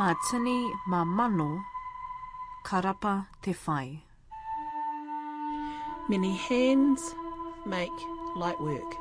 [0.00, 1.60] mā tini mā mano,
[2.64, 4.00] karapa te whai.
[6.08, 7.02] Many hands
[7.66, 7.98] make
[8.34, 8.96] light work.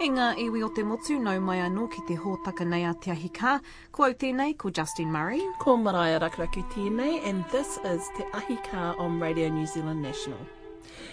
[0.00, 3.18] E ngā iwi o te motu, nau mai anō ki te hōtaka nei a Te.
[3.92, 5.42] Ko au tēnei, ko Justin Murray.
[5.58, 10.40] Ko maraia rakaraku tēnei, and this is Te Ahi Kaa on Radio New Zealand National.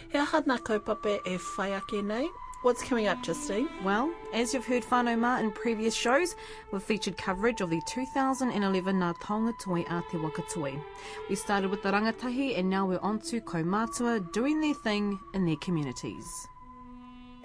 [0.08, 2.30] He aha nā kaupapa e whai ake nei.
[2.66, 3.70] What's coming up, Justine?
[3.84, 6.36] Well, as you've heard whānau mā in previous shows,
[6.72, 10.82] we've featured coverage of the 2011 Ngā Taonga Toi a Te Wakatoi.
[11.30, 15.46] We started with the rangatahi and now we're on to kaumātua doing their thing in
[15.46, 16.26] their communities.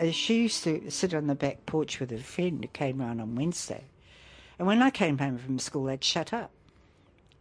[0.01, 3.21] Uh, She used to sit on the back porch with a friend who came round
[3.21, 3.84] on Wednesday.
[4.59, 6.51] And when I came home from school, they'd shut up.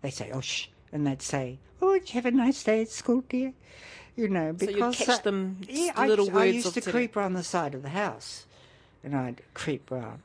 [0.02, 0.68] They'd say, oh, shh.
[0.92, 3.54] And they'd say, oh, did you have a nice day at school, dear?
[4.20, 4.98] You know, So you'd because...
[4.98, 7.84] catch I- them yeah, I, little I words used to creep around the side of
[7.84, 8.46] the house.
[9.02, 10.22] And I'd creep round.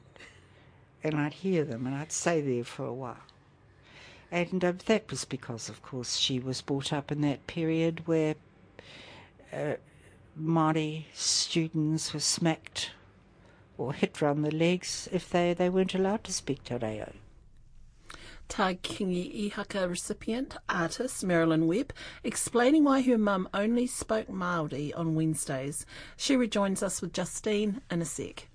[1.05, 3.23] And I'd hear them, and I'd stay there for a while.
[4.33, 8.35] And uh, that was because, of course, she was brought up in that period where
[9.53, 9.75] uh,
[10.37, 12.91] Māori students were smacked
[13.79, 17.13] or hit round the legs if they, they weren't allowed to speak te reo.
[18.49, 21.93] Tā Kingi Ihaka recipient, artist Marilyn Webb,
[22.23, 25.87] explaining why her mum only spoke Māori on Wednesdays.
[26.17, 28.49] She rejoins us with Justine in a sec.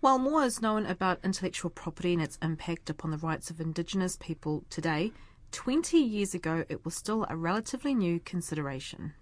[0.00, 4.16] While more is known about intellectual property and its impact upon the rights of Indigenous
[4.20, 5.12] people today,
[5.52, 9.14] 20 years ago it was still a relatively new consideration.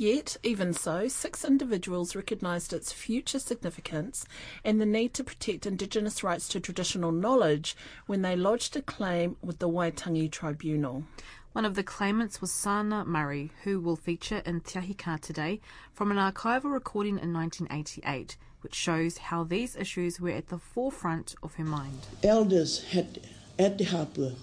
[0.00, 4.24] Yet, even so, six individuals recognised its future significance
[4.64, 7.76] and the need to protect Indigenous rights to traditional knowledge
[8.06, 11.04] when they lodged a claim with the Waitangi Tribunal.
[11.52, 15.60] One of the claimants was Saana Murray, who will feature in Te Ahi Kaa today
[15.92, 21.34] from an archival recording in 1988, which shows how these issues were at the forefront
[21.42, 22.06] of her mind.
[22.22, 23.20] elders had
[23.58, 24.34] at the Hapua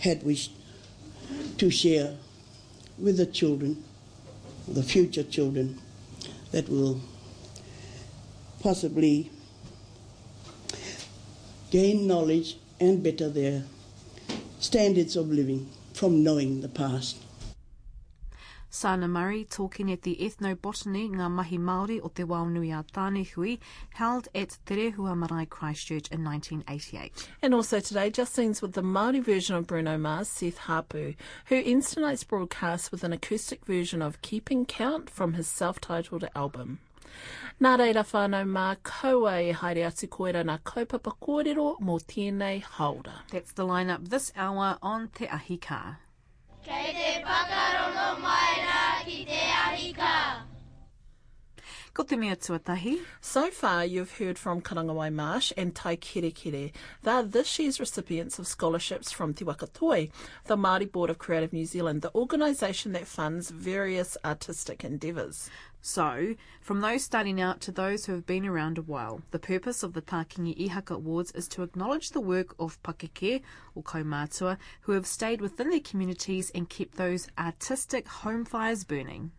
[0.00, 0.52] had wished
[1.56, 2.18] to share
[2.98, 3.82] with the children,
[4.68, 5.78] the future children,
[6.52, 7.00] that will
[8.60, 9.30] possibly
[11.70, 13.64] gain knowledge and better their
[14.58, 17.16] standards of living from knowing the past.
[18.76, 23.58] Sana Murray talking at the Ethnobotany Ngā Mahi Māori o Te Waunui a Tānehui
[23.94, 27.30] held at Te Rehua Marae Christchurch in 1988.
[27.40, 31.14] And also today, Justine's with the Māori version of Bruno Mars, Seth Hapu,
[31.46, 36.78] who ends tonight's broadcast with an acoustic version of Keeping Count from his self-titled album.
[37.58, 43.22] Nā reira whānau mā kaua e haere atu koera nā kaupapa kōrero mō tēnei haura.
[43.30, 45.96] That's the lineup this hour on te ahika.
[53.20, 56.72] So far, you've heard from Karangawai Marsh and Tai Kere Kere.
[57.02, 60.10] They're this year's recipients of scholarships from Te Wakatoi,
[60.46, 65.48] the Māori Board of Creative New Zealand, the organisation that funds various artistic endeavours.
[65.88, 69.84] So, from those starting out to those who have been around a while, the purpose
[69.84, 73.40] of the Tā Kingi Ihaka Awards is to acknowledge the work of pakeke,
[73.72, 79.30] or kaumātua, who have stayed within their communities and kept those artistic home fires burning.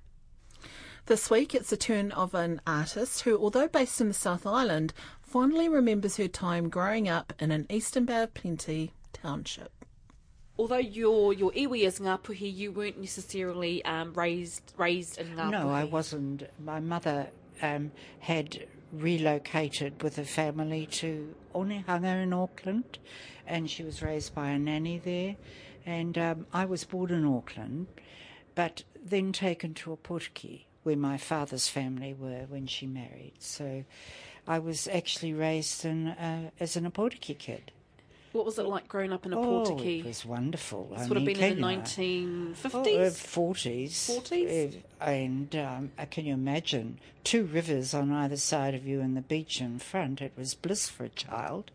[1.07, 4.93] This week, it's the turn of an artist who, although based in the South Island,
[5.21, 9.76] fondly remembers her time growing up in an Eastern Bay of Plenty township.
[10.59, 15.51] Although your your iwi is Ngāpuhi, you weren't necessarily um, raised raised in Ngāpuhi.
[15.51, 16.43] No, I wasn't.
[16.63, 17.27] My mother
[17.61, 22.97] um, had relocated with a family to Onehunga in Auckland,
[23.45, 25.35] and she was raised by a nanny there.
[25.85, 27.87] And um, I was born in Auckland,
[28.55, 33.33] but then taken to Opotiki, where my father's family were when she married.
[33.39, 33.85] So
[34.47, 37.71] I was actually raised in, uh, as an Opotiki kid.
[38.37, 39.99] What was it like growing up in a Oh, Opotiki?
[40.01, 40.89] it was wonderful.
[40.91, 43.89] This I would have been in the nineteen fifties, Oh, uh, 40s.
[44.21, 44.75] 40s?
[45.01, 46.99] Uh, And um, uh, can you imagine?
[47.23, 50.21] Two rivers on either side of you and the beach in front.
[50.21, 51.71] It was bliss for a child.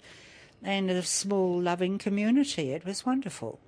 [0.62, 2.70] And a small, loving community.
[2.70, 3.58] It was wonderful.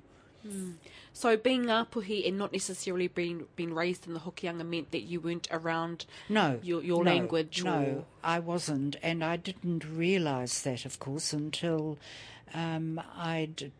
[1.13, 5.21] So being Ngāpuhi and not necessarily being being raised in the Hokianga meant that you
[5.21, 6.61] weren't around No.
[6.63, 8.97] your your no, language No, or I wasn't.
[9.03, 11.99] And I didn't realise that, of course, until
[12.53, 13.73] um, I'd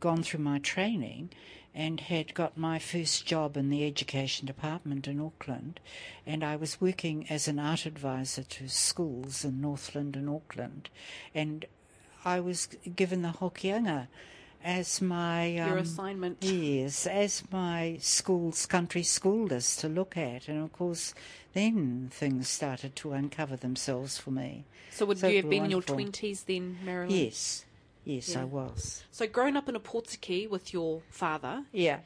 [0.00, 1.30] gone through my training
[1.74, 5.78] and had got my first job in the education department in Auckland.
[6.26, 10.90] And I was working as an art advisor to schools in Northland and Auckland.
[11.34, 11.64] And
[12.24, 12.66] I was
[12.96, 14.08] given the Hokianga
[14.62, 16.38] as my Your um, assignment.
[16.42, 21.14] Yes, as my school's country school list to look at, and of course,
[21.54, 24.64] then things started to uncover themselves for me.
[24.90, 27.10] So would So you have been in your twenties then, Marilyn?
[27.10, 27.64] Yes,
[28.04, 28.42] yes, Yeah.
[28.42, 29.04] I was.
[29.10, 32.00] So growing up in a Opotiki with your father, Yeah.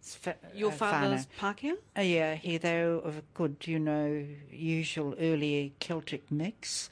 [0.00, 1.56] Fa- your uh, father's whānau.
[1.56, 1.72] Pākehā?
[1.98, 6.90] Uh, yeah, he they were of a good, you know, usual early Celtic mix,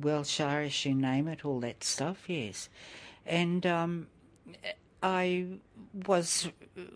[0.00, 2.28] Welsh, Irish, you name it, all that stuff.
[2.28, 2.68] Yes,
[3.26, 4.06] and um,
[5.02, 5.46] I
[6.06, 6.48] was,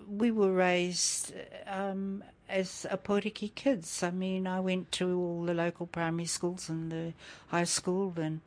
[0.09, 1.33] we were raised
[1.67, 4.03] um, as a Opotiki kids.
[4.05, 7.13] I mean, I went to all the local primary schools and the
[7.49, 8.41] high school, and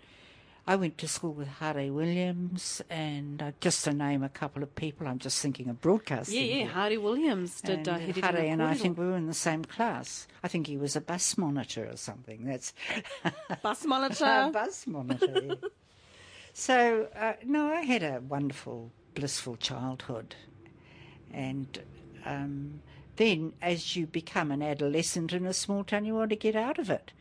[0.68, 4.75] I went to school with Haare Williams, and uh, just to name a couple of
[4.75, 6.36] people, I'm just thinking of broadcasting.
[6.36, 6.68] Yeah, yeah.
[6.68, 7.80] Haare Williams did.
[7.80, 10.28] And, uh, he did Haare and I think we were in the same class.
[10.44, 12.46] I think he was a bus monitor or something.
[12.46, 12.74] That's
[13.63, 14.52] bus monitor.
[14.54, 15.42] bus monitor.
[15.44, 15.56] yeah.
[16.54, 20.36] so uh, no, I had a wonderful, blissful childhood,
[21.34, 21.80] and
[22.24, 22.81] um,
[23.16, 26.78] then as you become an adolescent in a small town, you want to get out
[26.78, 27.12] of it.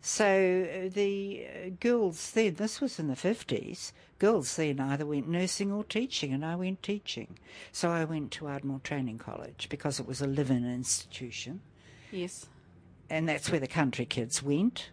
[0.00, 5.28] So uh, the uh, girls then, this was in the 50s, girls then either went
[5.28, 7.36] nursing or teaching, and I went teaching.
[7.72, 11.60] So I went to Ardmore Training College because it was a live in institution,
[12.12, 12.46] yes.
[13.10, 14.90] and that's where the country kids went.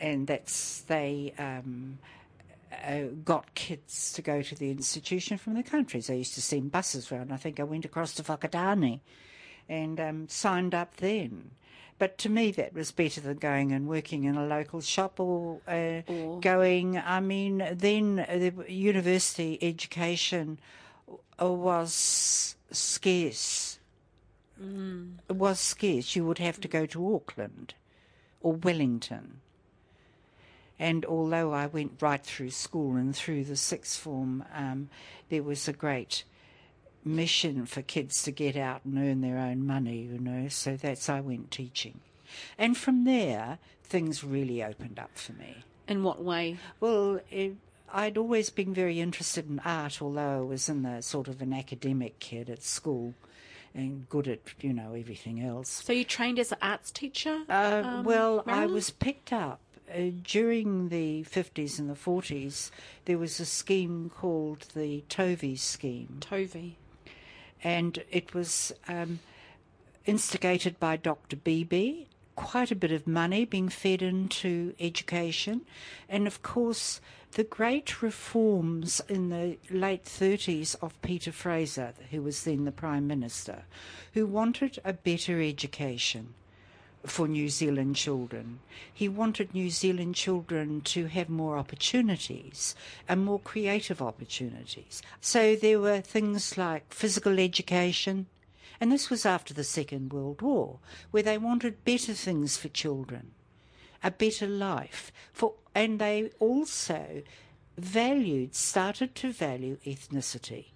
[0.00, 1.98] And that's, they um,
[2.84, 6.08] uh, got kids to go to the institution from the countries.
[6.08, 7.32] They used to send buses round.
[7.32, 9.00] I think I went across to Whakatane
[9.68, 11.52] and um, signed up then.
[11.98, 15.60] But to me, that was better than going and working in a local shop or,
[15.68, 16.98] uh, Or- going.
[16.98, 20.58] I mean, then the university education
[21.38, 23.78] was scarce.
[24.60, 26.14] It was scarce.
[26.16, 27.74] You would have to go to Auckland
[28.40, 29.40] or Wellington.
[30.78, 34.88] And although I went right through school and through the sixth form, um,
[35.28, 36.24] there was a great
[37.04, 40.48] mission for kids to get out and earn their own money, you know.
[40.48, 42.00] So that's I went teaching,
[42.58, 45.64] and from there things really opened up for me.
[45.88, 46.56] In what way?
[46.80, 47.56] Well, it,
[47.92, 51.52] I'd always been very interested in art, although I was in the sort of an
[51.52, 53.14] academic kid at school,
[53.74, 55.68] and good at you know everything else.
[55.68, 57.42] So you trained as an arts teacher?
[57.48, 59.60] Uh, um, well, I was picked up
[59.92, 62.70] uh, during the 50s and the 40s.
[63.04, 66.76] There was a scheme called the Tovey scheme, Tovi.
[67.62, 69.20] And it was um,
[70.06, 71.36] instigated by Dr.
[71.36, 72.06] Beeby.
[72.34, 75.60] Quite a bit of money being fed into education,
[76.08, 76.98] and of course,
[77.32, 83.06] the great reforms in the late 30s of Peter Fraser, who was then the Prime
[83.06, 83.64] Minister,
[84.14, 86.32] who wanted a better education
[87.04, 88.60] for New Zealand children.
[88.92, 92.74] He wanted New Zealand children to have more opportunities
[93.08, 95.02] and more creative opportunities.
[95.20, 98.26] So there were things like physical education,
[98.80, 100.78] and this was after the Second World War,
[101.10, 103.32] where they wanted better things for children,
[104.02, 107.22] a better life for and they also
[107.78, 110.66] valued started to value ethnicity.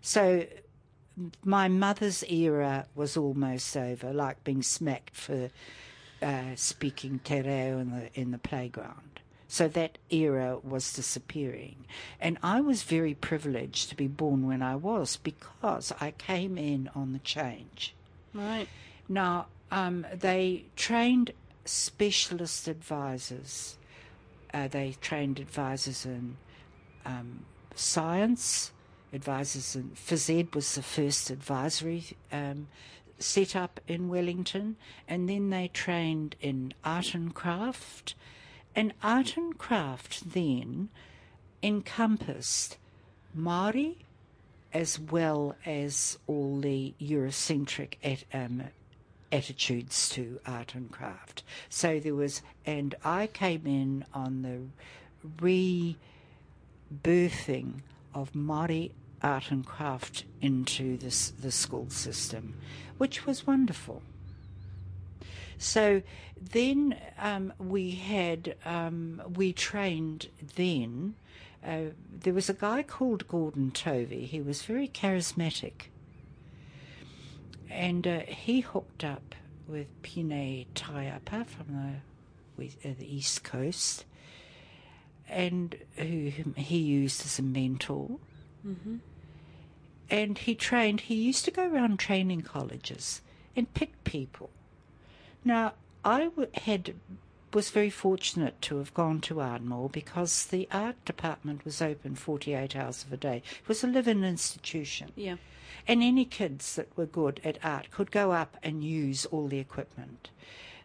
[0.00, 0.46] So
[1.44, 5.50] my mother's era was almost over, like being smacked for
[6.22, 9.20] uh, speaking te reo in the in the playground.
[9.46, 11.84] So that era was disappearing,
[12.20, 16.90] and I was very privileged to be born when I was because I came in
[16.94, 17.94] on the change.
[18.32, 18.68] Right.
[19.08, 21.32] Now, um, they trained
[21.64, 23.78] specialist advisors.
[24.52, 26.36] Uh, they trained advisors in
[27.04, 28.72] um, science,
[29.14, 32.68] advisors and phys ed was the first advisory um,
[33.18, 34.76] set up in Wellington,
[35.08, 38.14] and then they trained in art and craft.
[38.76, 40.88] And art and craft then
[41.62, 42.76] encompassed
[43.36, 43.96] Māori
[44.72, 48.64] as well as all the Eurocentric at, um,
[49.30, 51.44] attitudes to art and craft.
[51.68, 55.96] So there was, and I came in on the
[57.02, 58.90] rebirthing of Māori
[59.24, 62.54] art and craft into this, the school system,
[62.98, 64.02] which was wonderful.
[65.56, 66.02] So
[66.38, 71.14] then um, we had, um, we trained then.
[71.66, 74.26] Uh, there was a guy called Gordon Tovey.
[74.26, 75.88] He was very charismatic.
[77.70, 79.34] And uh, he hooked up
[79.66, 82.00] with Pine Taiapa from
[82.58, 84.04] the, uh, the East Coast,
[85.26, 88.18] and who he used as a mentor.
[90.10, 93.22] And he trained, he used to go around training colleges
[93.56, 94.50] and pick people.
[95.44, 96.94] Now, I had
[97.54, 102.74] was very fortunate to have gone to Ardmore because the art department was open 48
[102.74, 103.42] hours of a day.
[103.62, 105.12] It was a live-in institution.
[105.14, 105.36] Yeah.
[105.86, 109.58] And any kids that were good at art could go up and use all the
[109.58, 110.30] equipment.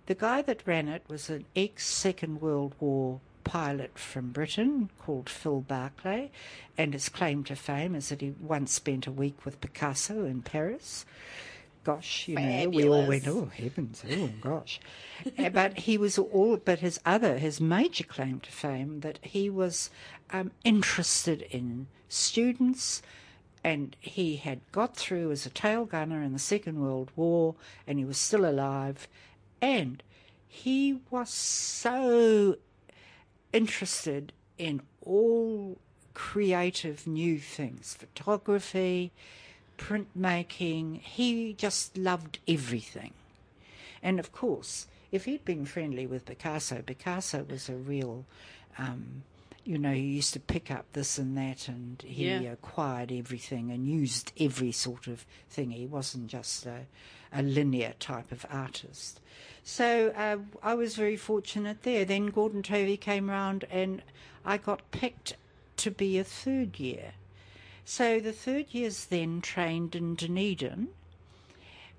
[0.06, 5.28] The guy that ran it was an ex Second World War pilot from Britain called
[5.28, 6.30] Phil Barclay,
[6.78, 10.44] and his claim to fame is that he once spent a week with Picasso in
[10.44, 11.04] Paris.
[11.84, 14.80] Gosh, you know, we all went, oh heavens, oh gosh.
[15.36, 19.50] Uh, but he was all, but his other, his major claim to fame, that he
[19.50, 19.90] was
[20.30, 23.02] um, interested in students,
[23.64, 27.56] and he had got through as a tail gunner in the Second World War,
[27.88, 29.08] and he was still alive,
[29.60, 30.04] and
[30.48, 32.58] he was so
[33.54, 35.78] interested in all
[36.14, 39.12] creative new things photography,
[39.78, 41.00] printmaking.
[41.02, 43.14] He just loved everything.
[44.04, 48.26] And of course, if he'd been friendly with Picasso, Picasso was a real,
[48.78, 49.24] um,
[49.66, 52.52] you know, he used to pick up this and that and he Yeah.
[52.52, 55.72] acquired everything and used every sort of thing.
[55.72, 56.86] He wasn't just a,
[57.34, 59.20] a linear type of artist.
[59.64, 62.06] So uh, I was very fortunate there.
[62.06, 64.02] Then Gordon Tovey came round and
[64.44, 65.36] I got picked
[65.78, 67.14] to be a third year.
[67.86, 70.90] So the third years then trained in Dunedin,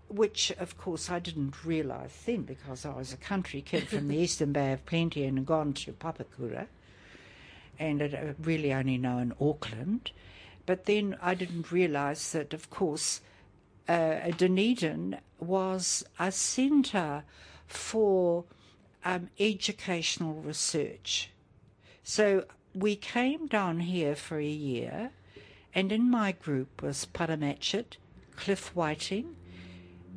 [0.08, 4.16] which of course I didn't realise then because I was a country kid from the
[4.24, 6.66] Eastern Bay of Plenty and gone to Papakura
[7.78, 10.10] and had uh, really only known Auckland.
[10.66, 13.20] But then I didn't realise that, of course,
[13.90, 17.24] uh, Dunedin was a centre
[17.66, 18.44] for
[19.04, 21.30] um, educational research.
[22.04, 25.10] So we came down here for a year,
[25.74, 27.96] and in my group was Para Matchitt,
[28.36, 29.34] Cliff Whiting,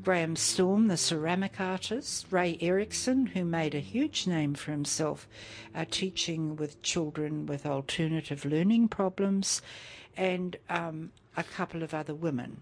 [0.03, 5.27] Graeme Storm, the ceramic artist, Ray Erickson, who made a huge name for himself
[5.73, 9.63] uh, teaching with children with alternative learning problems,
[10.15, 12.61] and um, a couple of other women.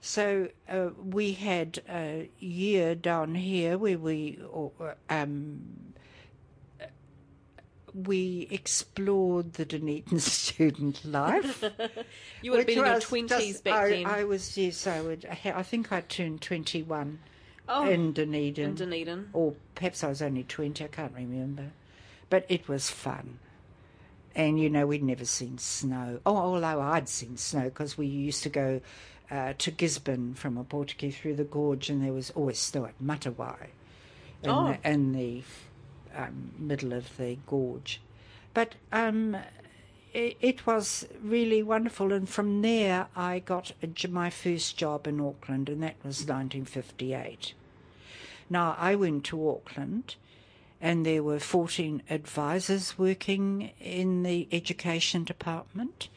[0.00, 4.38] So uh, we had a year down here where we
[5.10, 5.90] um,
[7.94, 11.64] we explored the Dunedin student life.
[12.42, 14.06] You would have been in your twenties back I, then.
[14.06, 15.26] I was yes, I would.
[15.44, 17.18] I think I turned twenty-one
[17.68, 19.28] oh, in Dunedin, in Dunedin.
[19.34, 20.84] or perhaps I was only twenty.
[20.84, 21.66] I can't remember,
[22.30, 23.40] but it was fun.
[24.34, 26.20] And you know, we'd never seen snow.
[26.24, 28.80] Oh, although I'd seen snow because we used to go
[29.30, 33.68] uh, to Gisborne from Opotiki through the gorge, and there was always snow at Matawai,
[34.42, 34.76] in Oh.
[34.82, 35.42] the, in the
[36.14, 38.00] um, middle of the gorge.
[38.52, 39.36] But um,
[40.12, 45.20] it, it was really wonderful, and from there I got a my first job in
[45.20, 47.54] Auckland, and that was 1958.
[48.48, 50.16] Now I went to Auckland,
[50.80, 56.08] and there were 14 advisors working in the education department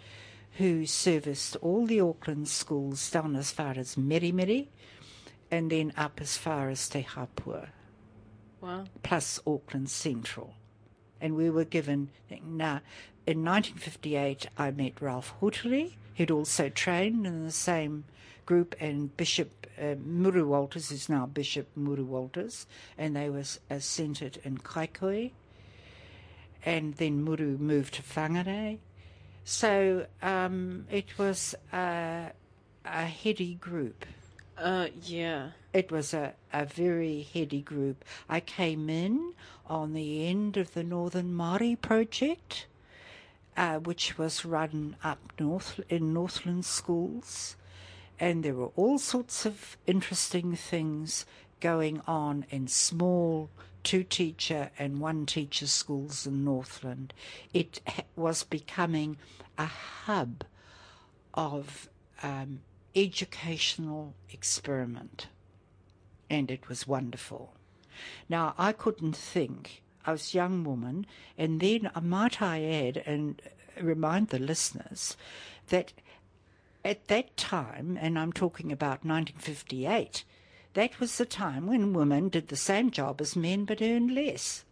[0.57, 4.67] who serviced all the Auckland schools down as far as Meremere
[5.49, 7.69] and then up as far as Te Hapua
[8.61, 8.85] Wow.
[9.01, 10.53] plus Auckland Central.
[11.19, 12.09] And we were given,
[12.45, 12.81] now,
[13.25, 18.03] in 1958, I met Ralph Hotere, who'd also trained in the same
[18.45, 22.67] group, and Bishop uh, Muru Walters, who's now Bishop Muru Walters,
[22.97, 25.31] and they were uh, centred in Kaikohe.
[26.65, 28.77] And then Muru moved to Whangarei.
[29.43, 32.31] So um, it was a,
[32.85, 34.05] a heady group.
[34.57, 35.49] Uh, yeah.
[35.73, 38.05] It was a, a very heady group.
[38.29, 39.33] I came in
[39.67, 42.67] on the end of the Northern Māori project,
[43.57, 47.55] uh, which was run up north in Northland schools,
[48.19, 51.25] and there were all sorts of interesting things
[51.59, 53.49] going on in small
[53.83, 57.13] two teacher and one teacher schools in Northland.
[57.53, 57.81] It
[58.15, 59.17] was becoming
[59.57, 60.43] a hub
[61.33, 61.89] of
[62.21, 62.61] um,
[62.95, 65.27] educational experiment,
[66.29, 67.53] and it was wonderful.
[68.29, 69.81] Now, I couldn't think.
[70.05, 71.05] I was a young woman,
[71.37, 73.41] and then uh, might I add and
[73.81, 75.15] remind the listeners
[75.69, 75.93] that
[76.83, 80.23] at that time, and I'm talking about 1958,
[80.73, 84.65] that was the time when women did the same job as men but earned less.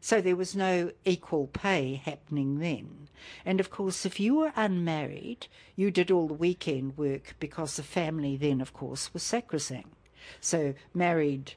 [0.00, 3.08] So there was no equal pay happening then.
[3.44, 7.82] And of course, if you were unmarried, you did all the weekend work because the
[7.82, 9.94] family then, of course, was sacrosanct.
[10.40, 11.54] So married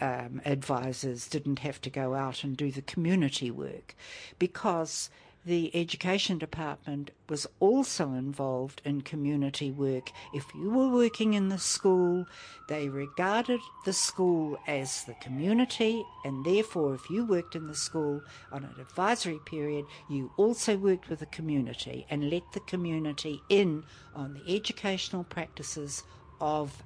[0.00, 3.94] um, advisors didn't have to go out and do the community work
[4.38, 5.08] because
[5.46, 10.10] the education department was also involved in community work.
[10.34, 12.26] If you were working in the school,
[12.68, 18.22] they regarded the school as the community, and therefore, if you worked in the school
[18.50, 23.84] on an advisory period, you also worked with the community and let the community in
[24.16, 26.02] on the educational practices
[26.40, 26.82] of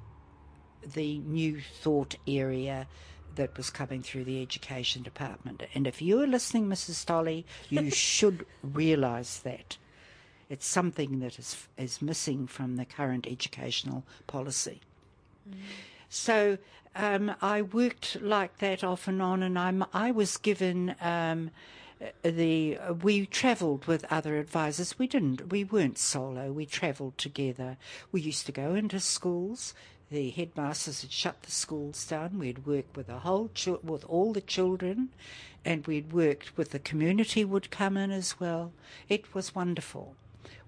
[0.95, 2.87] the new thought area
[3.41, 5.63] that was coming through the education department.
[5.75, 7.07] And if you are listening, Mrs.
[7.07, 9.79] Tolley, you should realise that.
[10.51, 14.81] It's something that is, is missing from the current educational policy.
[16.11, 16.59] So
[16.95, 21.51] um, I worked like that off and on, and I'm, I was given um,
[22.23, 24.99] the we travelled with other advisors.
[24.99, 25.51] We didn't.
[25.51, 26.53] We weren't solo.
[26.53, 27.79] We travelled together.
[28.13, 29.73] We used to go into schools.
[30.11, 32.39] The headmasters had shut the schools down.
[32.39, 35.11] We'd work with the whole chil- with all the children,
[35.65, 38.73] and we'd worked with the community would come in as well.
[39.09, 40.17] It was wonderful.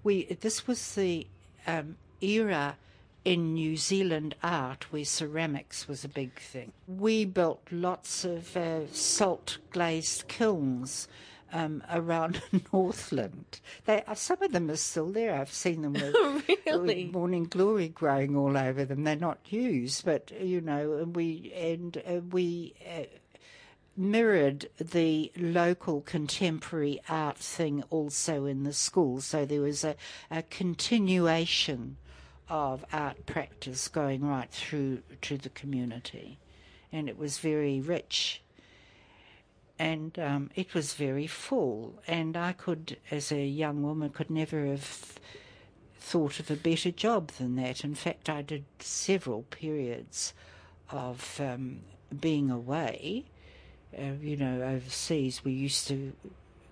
[0.01, 1.27] We this was the
[1.67, 2.77] um, era
[3.25, 6.71] in New Zealand art where ceramics was a big thing.
[6.87, 11.07] We built lots of uh, salt glazed kilns
[11.53, 12.41] um, around
[12.73, 13.61] Northland.
[13.85, 15.35] They, uh, some of them are still there.
[15.35, 16.15] I've seen them with,
[16.65, 17.05] Really?
[17.05, 19.03] with morning glory growing all over them.
[19.03, 22.73] They're not used, but you know, and we and uh, we.
[22.85, 23.03] Uh,
[23.95, 29.21] mirrored the local contemporary art thing also in the school.
[29.21, 29.95] So there was a,
[30.31, 31.97] a continuation
[32.49, 36.39] of art practice going right through to the community.
[36.91, 38.41] And it was very rich.
[39.79, 42.01] And um, it was very full.
[42.07, 45.19] And I could, as a young woman, could never have
[45.99, 47.83] thought of a better job than that.
[47.83, 50.33] In fact, I did several periods
[50.89, 51.79] of um,
[52.19, 53.25] being away
[53.97, 56.13] uh, you know, overseas, we used to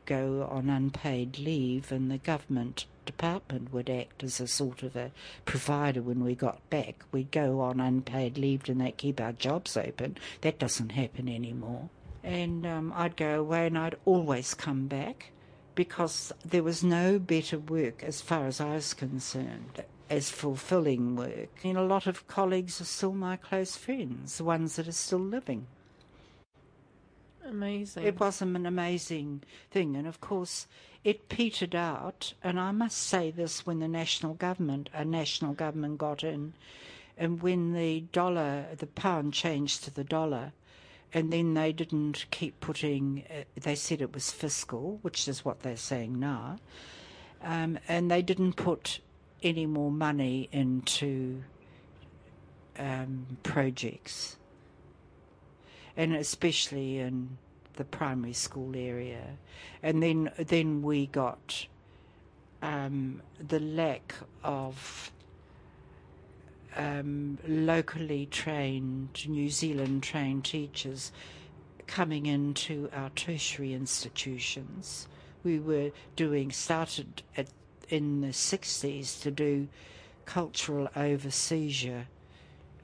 [0.06, 5.12] go on unpaid leave, and the government department would act as a sort of a
[5.46, 7.04] provider when we got back.
[7.12, 10.18] We'd go on unpaid leave and they keep our jobs open.
[10.42, 11.90] That doesn't happen anymore.
[12.24, 15.32] And um, I'd go away and I'd always come back
[15.74, 21.50] because there was no better work as far as I was concerned as fulfilling work.
[21.64, 25.20] And a lot of colleagues are still my close friends, the ones that are still
[25.20, 25.68] living.
[27.48, 28.04] Amazing.
[28.04, 30.68] It was an amazing thing, and of course,
[31.04, 32.34] it petered out.
[32.44, 36.54] And I must say this: when the national government, a national government, got in,
[37.18, 40.52] and when the dollar, the pound changed to the dollar,
[41.14, 43.24] and then they didn't keep putting.
[43.30, 46.58] Uh, they said it was fiscal, which is what they're saying now,
[47.44, 49.00] um, and they didn't put
[49.44, 51.44] any more money into
[52.78, 54.38] um, projects
[55.98, 57.38] and especially in
[57.76, 59.38] the primary school area.
[59.84, 61.68] And then then we got
[62.62, 65.12] um, the lack of
[66.76, 71.12] um, locally trained, New Zealand trained teachers
[71.88, 75.08] coming into our tertiary institutions.
[75.44, 77.48] We were doing, started at,
[77.90, 79.68] in the 60s to do
[80.26, 82.06] cultural overseizure.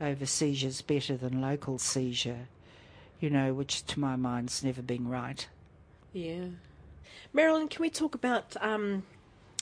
[0.01, 2.47] Overseizure's better than local seizure
[3.19, 5.47] you know, which to my mind's never been right.
[6.13, 6.45] Yeah.
[7.33, 9.03] Marilyn, can we talk about um,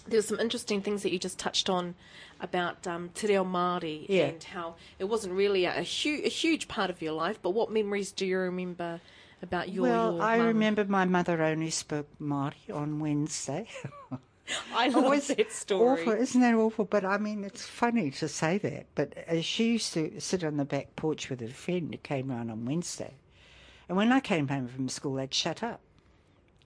[0.08, 1.96] there were some interesting things that you just touched on
[2.46, 4.28] about um, Te Reo Māori Yeah.
[4.28, 7.50] and how it wasn't really a, a, hu- a huge part of your life, but
[7.52, 9.02] what memories do you remember
[9.42, 10.48] about your well, your I mum?
[10.48, 13.68] remember my mother only spoke Māori on Wednesday.
[14.76, 16.02] I love Always that story.
[16.04, 16.86] Awful, isn't that awful?
[16.86, 18.86] But I mean, it's funny to say that.
[18.94, 22.30] But uh, she used to sit on the back porch with a friend who came
[22.30, 23.16] round on Wednesday.
[23.90, 25.80] And when I came home from school, they'd shut up.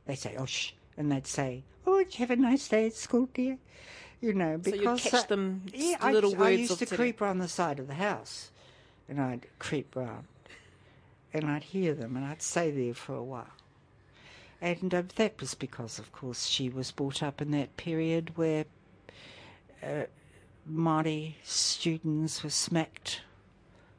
[0.06, 0.74] They'd say, oh, shh.
[0.98, 3.58] And they'd say, oh, did you have a nice day at school, dear?
[4.22, 6.86] You know, So you'd because catch I- them yeah, I, little I words used to
[6.86, 6.96] Reo.
[6.98, 8.52] creep around the side of the house,
[9.08, 10.26] and I'd creep round,
[11.34, 13.48] and I'd hear them, and I'd stay there for a while.
[14.62, 18.66] And uh, that was because, of course, she was brought up in that period where
[19.82, 20.04] uh,
[20.70, 23.22] Māori students were smacked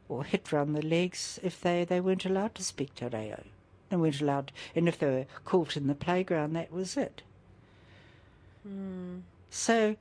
[0.06, 3.42] or hit round the legs if they, they weren't allowed to speak te reo.
[3.88, 7.22] They weren't allowed, and if they were caught in the playground, that was it.
[9.50, 9.96] So,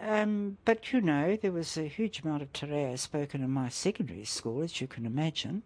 [0.00, 3.68] um, but you know, there was a huge amount of te reo spoken in my
[3.68, 5.62] secondary school, as you can imagine.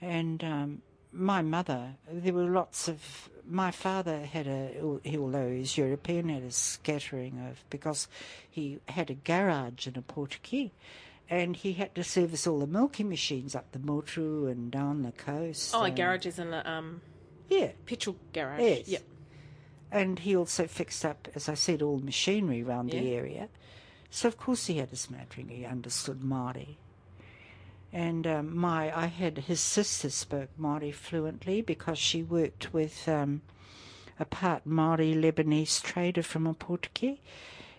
[0.00, 3.28] And um, my mother, there were lots of.
[3.46, 8.08] My father had a, he, although he's European, had a scattering of because
[8.50, 10.70] he had a garage in a Opotiki,
[11.28, 15.12] and he had to service all the milking machines up the Motu and down the
[15.12, 15.74] coast.
[15.74, 17.02] Oh, and- garages and a um,
[17.48, 18.60] Yeah, petrol garage.
[18.60, 18.88] Yes.
[18.88, 19.02] Yep.
[19.90, 23.48] And he also fixed up, as I said, all the machinery around the area.
[24.10, 25.48] So of course he had a smattering.
[25.48, 26.76] He understood Māori.
[27.92, 33.42] And um, my, I had his sister spoke Māori fluently because she worked with um,
[34.18, 37.18] a part Māori Lebanese trader from Opotiki,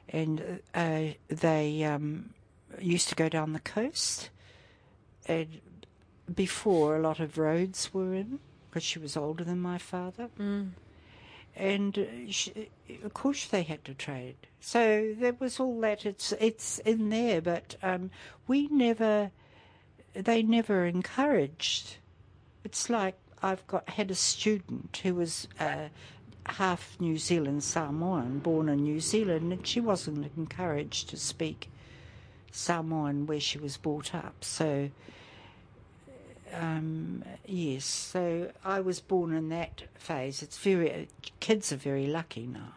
[0.07, 2.29] and uh, they um,
[2.79, 4.29] used to go down the coast.
[5.27, 5.59] And
[6.33, 8.39] before a lot of roads were in,
[8.69, 10.29] because she was older than my father.
[11.55, 12.69] And uh, she,
[13.03, 14.35] of course they had to trade.
[14.59, 16.05] So there was all that.
[16.05, 18.11] It's it's in there, but um,
[18.47, 19.31] we never,
[20.13, 21.97] they never encouraged.
[22.63, 25.87] It's like I've got had a student who was uh,
[26.45, 31.69] half New Zealand Samoan, born in New Zealand, and she wasn't encouraged to speak
[32.51, 34.43] Samoan where she was brought up.
[34.43, 34.89] So
[36.53, 40.41] um, yes, so I was born in that phase.
[40.41, 41.07] It's very
[41.39, 42.73] kids are very lucky now.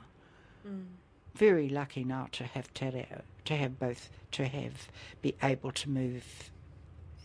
[1.34, 4.88] Very lucky now to have tereo, to have both, to have
[5.22, 6.50] be able to move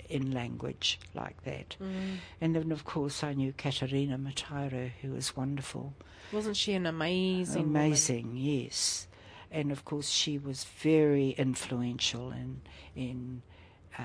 [0.08, 1.76] in language like that.
[2.40, 5.94] And then of course I knew Katerina Mataira, who was wonderful.
[6.32, 7.76] Wasn't she an amazing woman?
[7.76, 9.08] Amazing, yes.
[9.52, 12.62] And of course, she was very influential in
[12.96, 13.42] in
[13.98, 14.04] uh,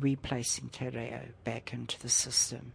[0.00, 2.72] replacing Te Reo back into the system.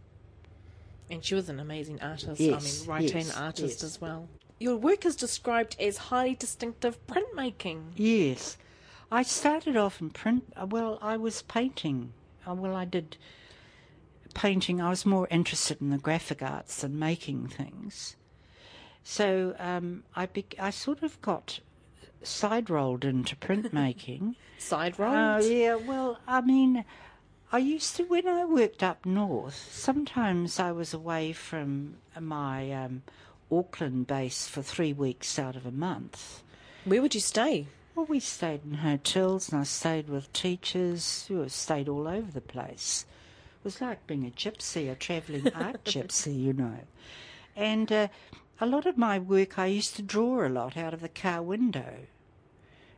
[1.10, 2.40] And she was an amazing artist.
[2.40, 3.82] Yes, I mean, writer yes, artist yes.
[3.82, 4.28] as well.
[4.58, 7.92] Your work is described as highly distinctive printmaking.
[7.96, 8.56] Yes,
[9.10, 10.52] I started off in print.
[10.56, 12.12] uh, Well, I was painting.
[12.48, 13.16] Uh, Well, I did
[14.34, 14.80] painting.
[14.80, 18.16] I was more interested in the graphic arts than making things.
[19.04, 21.60] So um, I bec- I sort of got
[22.22, 24.36] side rolled into printmaking.
[24.58, 25.48] Side Oh, roles.
[25.48, 25.74] yeah.
[25.74, 26.84] Well, I mean,
[27.54, 33.02] I used to, when I worked up north, sometimes I was away from my um,
[33.50, 36.42] Auckland base for three weeks out of a month.
[36.86, 37.66] Where would you stay?
[37.94, 41.26] Well, we stayed in hotels and I stayed with teachers.
[41.28, 43.04] We stayed all over the place.
[43.60, 46.78] It was like being a gypsy, a travelling art gypsy, you know.
[47.54, 48.08] And uh,
[48.62, 51.42] a lot of my work, I used to draw a lot out of the car
[51.42, 52.06] window.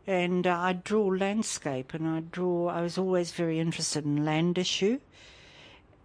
[0.07, 4.59] And uh, I'd draw landscape and I'd draw, I was always very interested in land
[4.59, 5.01] issue.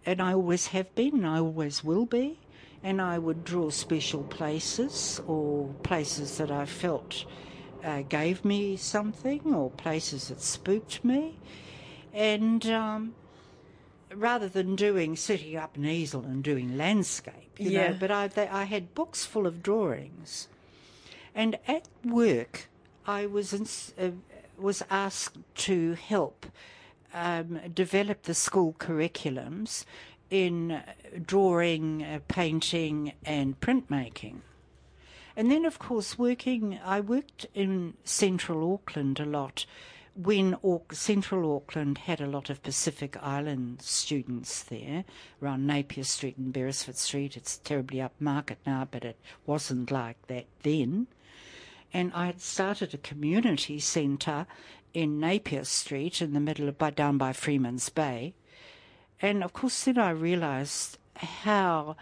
[0.06, 2.38] And I always have been and I always will be.
[2.82, 7.26] And I would draw special places or places that I felt
[7.84, 11.36] uh, gave me something or places that spooked me.
[12.14, 13.14] And um,
[14.14, 17.90] rather than doing sitting up an easel and doing landscape, you Yeah.
[17.90, 20.48] know, but I, they, I had books full of drawings.
[21.34, 22.69] And at work,
[23.10, 24.10] I was uh,
[24.56, 26.46] was asked to help
[27.12, 29.84] um, develop the school curriculums
[30.30, 30.82] in uh,
[31.26, 34.42] drawing, uh, painting, and printmaking.
[35.36, 39.66] And then, of course, working, I worked in central Auckland a lot
[40.14, 45.04] when Auck- central Auckland had a lot of Pacific Island students there
[45.42, 47.36] around Napier Street and Beresford Street.
[47.36, 51.08] It's terribly upmarket now, but it wasn't like that then.
[51.92, 54.46] And I had started a community centre
[54.94, 58.34] in Napier Street in the middle of by down by Freeman's Bay.
[59.22, 61.96] And of course, then I realised how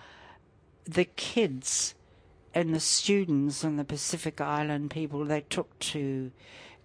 [0.85, 1.95] the kids
[2.55, 6.31] and the students and the Pacific Island people they took to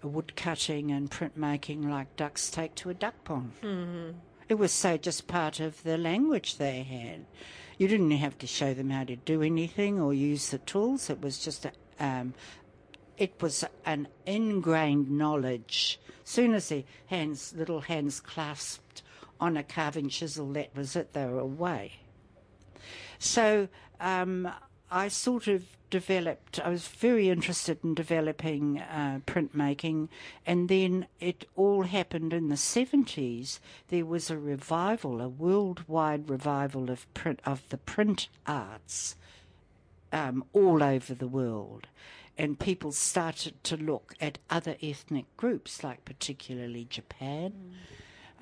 [0.02, 3.54] woodcutting and printmaking like ducks take to a duck pond.
[4.50, 7.26] It was so just part of the language they had.
[7.78, 11.10] You didn't have to show them how to do anything or use the tools.
[11.10, 12.34] It was just a, um,
[13.18, 16.00] it was an ingrained knowledge.
[16.24, 19.02] Soon as their hands, little hands clasped
[19.40, 21.14] on a carving chisel, that was it.
[21.14, 21.94] They were away.
[23.20, 23.68] So
[24.00, 24.50] um,
[24.90, 30.10] I sort of developed, I was very interested in developing uh, printmaking,
[30.46, 33.60] and then it all happened in the 70s.
[33.90, 39.16] There was a revival, a worldwide revival of print of the print arts
[40.12, 41.88] um, all over the world.
[42.38, 47.54] And people started to look at other ethnic groups, like particularly Japan,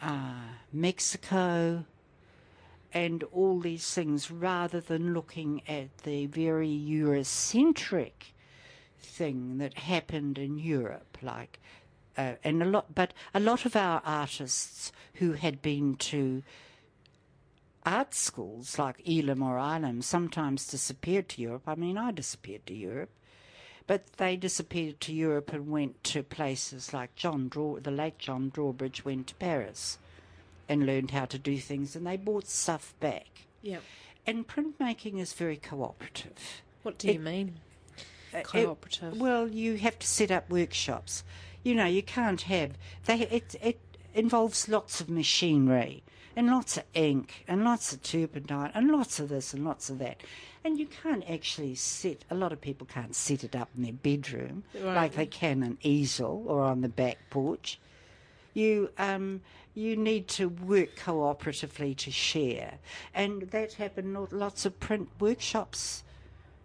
[0.01, 1.85] uh, Mexico,
[2.93, 8.33] and all these things rather than looking at the very Eurocentric
[8.99, 11.59] thing that happened in Europe, like
[12.17, 16.43] uh, and a lot, but a lot of our artists who had been to
[17.85, 21.63] art schools like Elam or Ilam sometimes disappeared to Europe.
[21.67, 23.09] I mean, I disappeared to Europe,
[23.87, 28.49] but they disappeared to Europe and went to places like John Draw, the late John
[28.49, 29.97] Drawbridge went to Paris
[30.69, 33.45] and learned how to do things, and they brought stuff back.
[33.61, 33.79] Yeah.
[34.25, 36.61] And printmaking is very cooperative.
[36.83, 37.55] What do you mean?
[38.33, 39.19] Uh, it- Cooperative.
[39.19, 41.23] well, you have to set up workshops.
[41.63, 42.71] You know, you can't have
[43.05, 43.21] they.
[43.27, 43.79] It it
[44.13, 46.03] involves lots of machinery
[46.35, 49.99] and lots of ink and lots of turpentine and lots of this and lots of
[49.99, 50.21] that.
[50.63, 53.93] And you can't actually sit, A lot of people can't set it up in their
[53.93, 57.79] bedroom like they can an easel or on the back porch.
[58.53, 59.41] You um,
[59.73, 62.79] you need to work cooperatively to share,
[63.13, 64.31] and that happened.
[64.31, 66.03] Lots of print workshops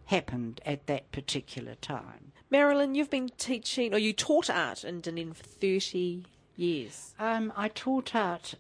[0.07, 2.33] happened at that particular time.
[2.51, 6.25] Marilyn, you've been teaching, or you taught art in Dunedin for 30
[6.57, 7.15] years.
[7.19, 8.55] Um, I taught art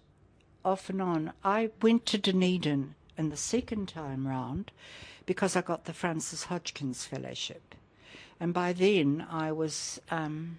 [0.64, 1.32] off and on.
[1.44, 4.70] I went to Dunedin in the second time round
[5.26, 7.74] because I got the Frances Hodgkins Fellowship.
[8.38, 10.58] And by then I was um,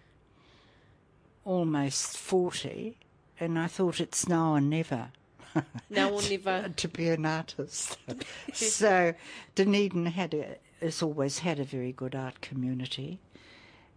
[1.46, 2.98] almost 40,
[3.40, 5.10] and I thought it's now or never.
[5.90, 6.70] Now or never.
[6.76, 7.98] to be an artist.
[8.54, 9.14] so
[9.56, 13.20] Dunedin had a, has always had a very good art community,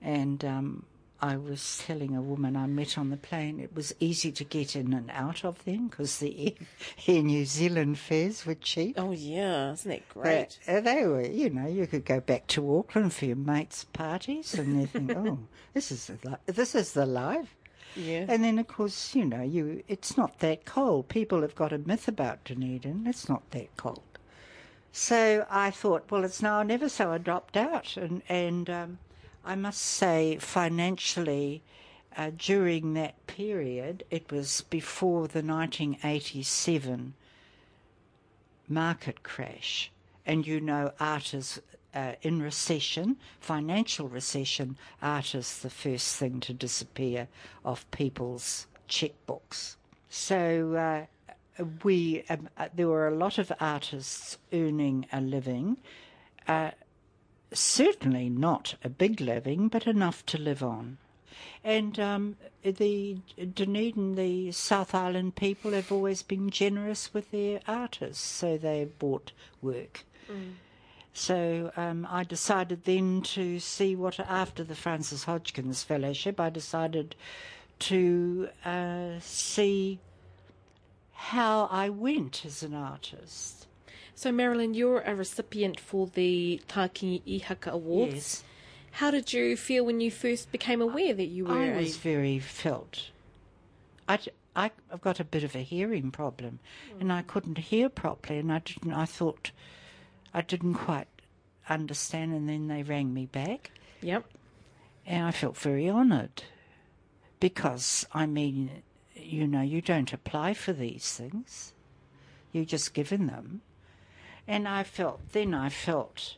[0.01, 0.85] and um,
[1.23, 4.75] I was telling a woman I met on the plane it was easy to get
[4.75, 6.67] in and out of them because the Air,
[7.17, 8.95] Air New Zealand fares were cheap.
[8.99, 9.73] Oh, yeah.
[9.73, 10.59] Isn't that great?
[10.67, 13.85] They, uh, they were, you know, you could go back to Auckland for your mates'
[13.85, 15.39] parties, and they think, oh,
[15.75, 17.55] this is the li- this is the life.
[17.97, 18.25] Yeah.
[18.29, 21.09] And then, of course, you know, you it's not that cold.
[21.09, 23.07] People have got a myth about Dunedin.
[23.07, 24.03] It's not that cold.
[24.93, 26.89] So I thought, well, it's now or never.
[26.89, 28.99] So I dropped out, and and um,
[29.45, 31.63] I must say, financially,
[32.17, 37.15] uh, during that period, it was before the 1987
[38.69, 39.91] market crash,
[40.27, 41.61] and you know, art is
[41.95, 44.77] uh, in recession, financial recession.
[45.03, 47.29] Art is the first thing to disappear
[47.65, 49.77] off people's checkbooks.
[50.09, 50.75] So.
[50.75, 51.07] Uh,
[51.85, 55.77] we um, uh, there were a lot of artists earning a living,
[56.49, 56.71] uh,
[57.53, 60.99] certainly not a big living, but enough to live on.
[61.63, 63.19] And um, the
[63.55, 69.33] Dunedin, the South Island people have always been generous with their artists, so they bought
[69.61, 70.05] work.
[71.13, 77.17] So um, I decided then to see what, after the Frances Hodgkins Fellowship, I decided
[77.81, 79.99] to uh, see
[81.13, 83.60] how I went as an artist.
[84.21, 88.15] So, Marilyn, you're a recipient for the Tā Kingi Ihaka Awards.
[88.15, 88.45] Yes.
[88.91, 92.39] How did you feel when you first became aware that you were I was very
[92.39, 93.09] felt.
[94.07, 94.19] I,
[94.55, 96.59] I, have got a bit of a hearing problem,
[97.01, 98.93] and I couldn't hear properly, and I didn't.
[98.93, 99.53] I thought
[100.35, 101.09] I didn't quite
[101.71, 103.71] understand, and then they rang me back,
[104.03, 104.27] Yep.
[105.07, 106.43] and I felt very honoured
[107.41, 108.83] because I mean,
[109.15, 111.73] you know, you don't apply for these things;
[112.53, 113.63] you're just given them,
[114.47, 116.37] and I felt then I felt,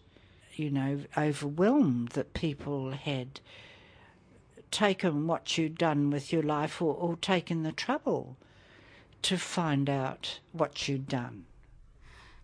[0.55, 3.41] you know, overwhelmed that people had
[4.71, 8.37] taken what you'd done with your life or, or taken the trouble
[9.23, 11.45] to find out what you'd done.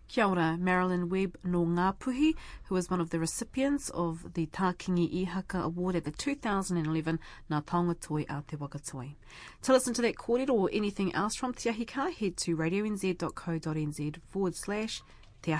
[0.09, 4.75] Kia ora, Marilyn Webb no Ngāpuhi, who was one of the recipients of the Tā
[4.75, 7.19] Kingi Ihaka Award at the 2011
[7.51, 9.13] Ngā Taonga Toi a Te Wakatoi.
[9.61, 14.17] To listen to that kōrero or anything else from Te Ahi Kaa, head to radionz.co.nz
[14.29, 15.03] forward slash
[15.41, 15.55] Te.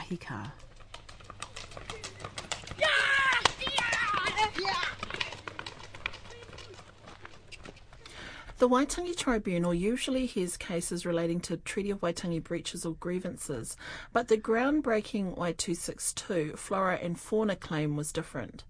[8.58, 13.78] The Waitangi Tribunal usually hears cases relating to Treaty of Waitangi breaches or grievances,
[14.12, 18.66] but the groundbreaking Wai 262 flora and fauna claim was different.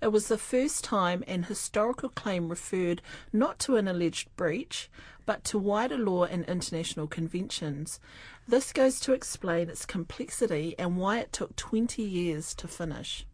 [0.00, 3.02] It was the first time an historical claim referred
[3.34, 4.90] not to an alleged breach,
[5.26, 8.00] but to wider law and international conventions.
[8.48, 13.26] This goes to explain its complexity and why it took 20 years to finish.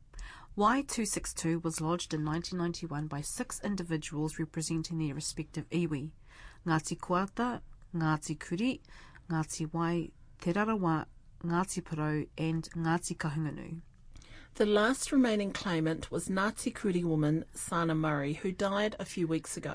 [0.57, 6.11] Wai 262 was lodged in 1991 by six individuals representing their respective iwi.
[6.67, 7.61] Ngāti Koata,
[7.95, 8.81] Ngāti Kuri,
[9.31, 11.07] Ngāti Wai, Te Rarawa,
[11.45, 13.81] Ngāti Porou and Ngāti Kahungunu.
[14.57, 19.57] The last remaining claimant was Ngāti Kuri woman Saana Murray, who died a few weeks
[19.57, 19.75] ago.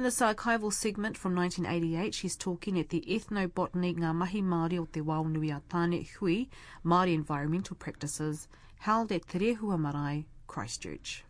[0.00, 4.86] In this archival segment from 1988, she's talking at the Ethnobotany Ngā Mahi Māori o
[4.86, 6.46] Te Waonui a Tāne Hui,
[6.82, 11.22] Māori Environmental Practices, held at Te Rehua Marae, Christchurch.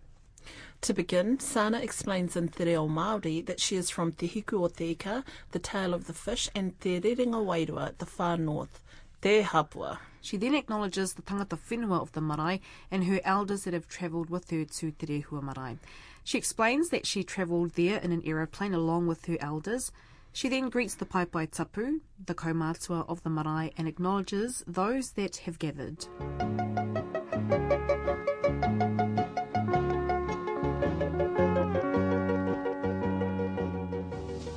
[0.83, 4.69] To begin, Saana explains in Te Reo Māori that she is from Te Hiku o
[4.69, 8.81] Te Ika, the tail of the fish, and Te Rerenga Wairua, the far north,
[9.21, 9.99] Te Hapua.
[10.21, 14.31] She then acknowledges the tangata whenua of the marae and her elders that have travelled
[14.31, 15.79] with her to Te Rehua Marae.
[16.25, 19.91] She explains that she travelled there in an aeroplane along with her elders.
[20.33, 25.13] She then greets the Pai Pai Tapu, the kaumātua of the marae, and acknowledges those
[25.13, 26.07] that have gathered.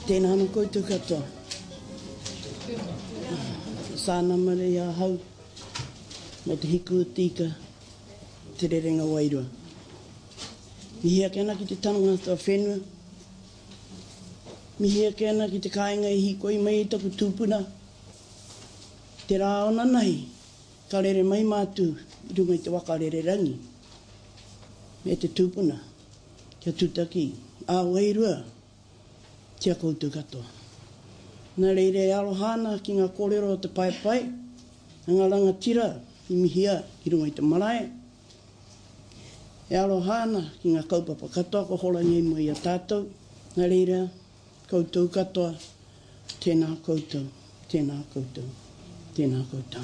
[0.06, 1.24] Tēnā no koutou katoa.
[4.04, 5.18] Sāna mare i hau,
[6.46, 7.56] mo te hiku tika,
[8.58, 9.63] te rerenga wairua.
[11.04, 12.80] Mihia kena ki te tanunga toa whenua.
[14.80, 17.60] Mihia kena ki te kāinga i hiko i mai i taku tūpuna.
[19.28, 20.16] Te rā ona nahi.
[20.90, 21.90] Ka rere mai mātū
[22.30, 23.58] i runga i te waka rere rangi.
[25.04, 25.76] Me te tūpuna.
[26.64, 27.28] Kia tūtaki.
[27.68, 28.36] A wairua.
[29.64, 30.44] kia koutou katoa.
[31.56, 34.24] Nā reire e alohana ki ngā kōrero o te pai pai.
[35.08, 35.86] Ngā ranga tira
[36.28, 37.86] i mihia i runga i te marae.
[39.74, 43.08] E alohana ki ngā kaupapa katoa ko hola i mua i a tātou.
[43.58, 44.04] Nā reira,
[44.70, 45.56] koutou katoa,
[46.44, 47.24] tēnā koutou,
[47.72, 48.46] tēnā koutou,
[49.18, 49.82] tēnā koutou.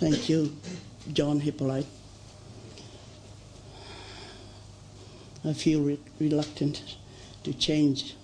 [0.00, 0.52] Thank you,
[1.12, 1.88] John Hippolyte.
[5.44, 6.82] I feel re- reluctant
[7.44, 8.14] to change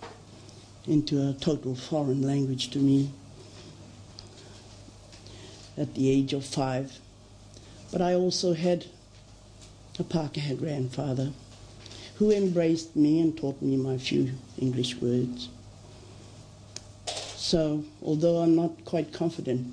[0.86, 3.10] into a total foreign language to me
[5.78, 7.00] at the age of five.
[7.94, 8.86] But I also had
[10.00, 11.30] a Pākehā grandfather
[12.16, 15.48] who embraced me and taught me my few English words.
[17.36, 19.72] So, although I'm not quite confident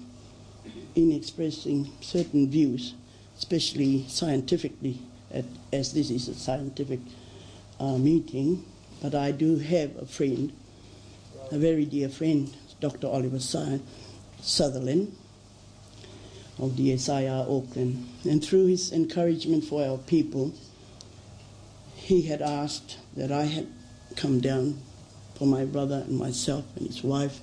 [0.93, 2.93] in expressing certain views,
[3.39, 4.99] especially scientifically,
[5.33, 6.99] at, as this is a scientific
[7.79, 8.63] uh, meeting,
[9.01, 10.53] but I do have a friend,
[11.49, 13.07] a very dear friend, Dr.
[13.07, 15.17] Oliver Sutherland
[16.59, 18.07] of the SIR Auckland.
[18.23, 20.53] And through his encouragement for our people,
[21.95, 23.67] he had asked that I had
[24.15, 24.81] come down
[25.35, 27.41] for my brother and myself and his wife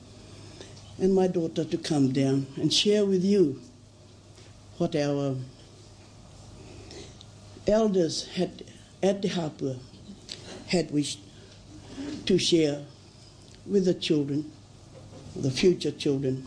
[0.98, 3.60] and my daughter to come down and share with you
[4.78, 5.36] what our
[7.66, 8.64] elders had
[9.02, 9.78] at the Hapua
[10.68, 11.20] had wished
[12.26, 12.84] to share
[13.66, 14.50] with the children,
[15.36, 16.46] the future children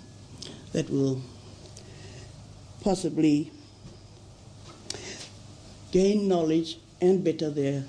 [0.73, 1.21] that will
[2.81, 3.51] possibly
[5.91, 7.83] gain knowledge and better their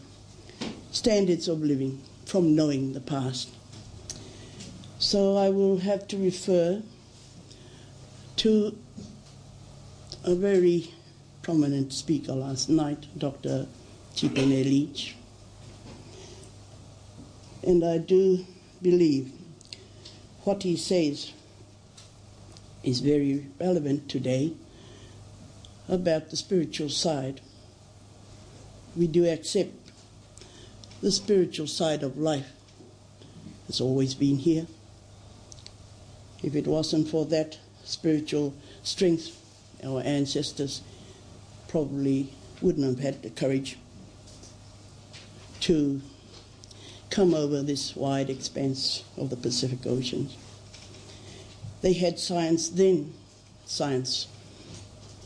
[0.91, 3.49] standards of living from knowing the past.
[4.99, 6.83] So I will have to refer
[8.37, 8.77] to
[10.25, 10.93] a very
[11.43, 13.67] prominent speaker last night, Dr.
[14.15, 15.17] Chipene Leach.
[17.63, 18.45] And I do
[18.81, 19.33] believe
[20.45, 21.33] what he says
[22.83, 24.55] is very relevant today
[25.89, 27.41] about the spiritual side.
[28.97, 29.73] We do accept
[31.01, 32.53] the spiritual side of life.
[33.69, 34.67] It's always been here.
[36.43, 39.39] If it wasn't for that spiritual strength,
[39.85, 40.83] our ancestors
[41.69, 43.79] probably wouldn't have had the courage
[45.61, 46.01] to
[47.11, 50.29] come over this wide expanse of the Pacific Ocean.
[51.81, 53.13] They had science then,
[53.67, 54.27] science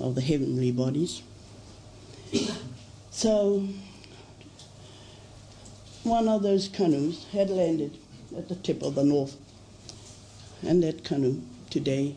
[0.01, 1.23] of the heavenly bodies.
[3.11, 3.67] So,
[6.03, 7.99] one of those canoes had landed
[8.37, 9.37] at the tip of the north,
[10.63, 12.15] and that canoe today,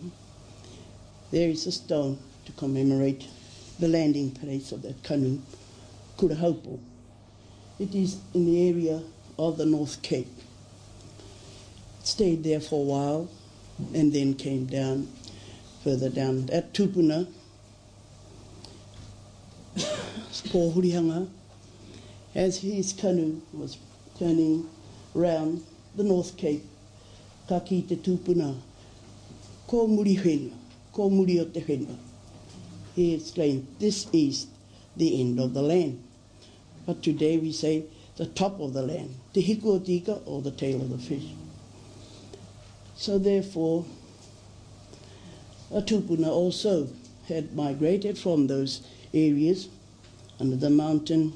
[1.32, 3.28] there is a stone to commemorate
[3.80, 5.40] the landing place of that canoe,
[6.18, 6.80] Kurahaupo.
[7.80, 9.02] It is in the area
[9.38, 10.28] of the North Cape.
[12.02, 13.30] It stayed there for a while
[13.94, 15.08] and then came down
[15.84, 17.28] further down at Tupuna,
[20.42, 21.28] Pōhurihanga,
[22.34, 23.78] as his canoe was
[24.18, 24.70] turning
[25.14, 25.64] round
[25.96, 26.64] the North Cape,
[27.48, 28.56] ka ki te tūpuna,
[29.68, 30.54] ko muri whenua,
[30.94, 31.98] ko muri o te whenua.
[32.96, 34.48] He exclaimed, this is
[34.96, 36.04] the end of the land.
[36.86, 37.86] But today we say
[38.18, 41.28] the top of the land, hiku o tika or the tail of the fish.
[42.96, 43.86] So therefore,
[45.72, 46.90] a tupuna also
[47.28, 48.82] had migrated from those
[49.14, 49.70] areas
[50.40, 51.34] under the mountain.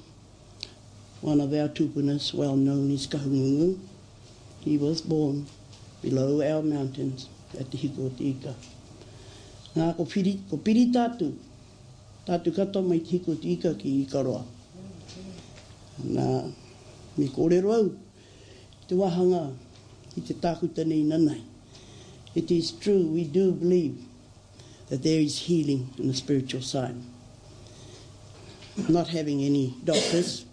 [1.21, 3.79] One of our tupunas, well known, is Kahungunu.
[4.61, 5.45] He was born
[6.01, 7.27] below our mountains
[7.59, 8.55] at the Hiko Tika.
[9.75, 11.33] Nā ko piri, ko piri tātu,
[12.27, 14.43] tātu kato mai te Hiko Tika ki i karoa.
[16.04, 16.27] Nā,
[17.17, 17.89] me kōrero au,
[18.87, 19.47] te wahanga
[20.15, 21.41] i te tākuta nei nanai.
[22.35, 23.97] It is true, we do believe
[24.89, 26.95] that there is healing in the spiritual side.
[28.90, 30.46] Not having any doctors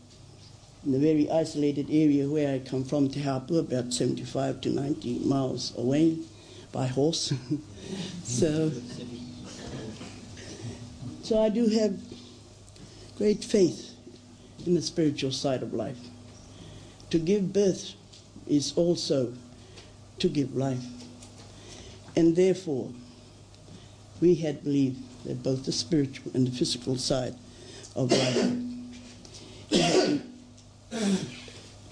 [0.84, 5.20] in the very isolated area where I come from, Te Hapu, about 75 to 90
[5.20, 6.18] miles away
[6.72, 7.32] by horse.
[8.24, 8.70] so,
[11.22, 11.98] so I do have
[13.16, 13.94] great faith
[14.66, 15.98] in the spiritual side of life.
[17.10, 17.94] to give birth
[18.46, 19.32] is also
[20.18, 20.84] to give life.
[22.16, 22.90] And therefore,
[24.20, 27.34] we had believed that both the spiritual and the physical side
[27.96, 28.60] of life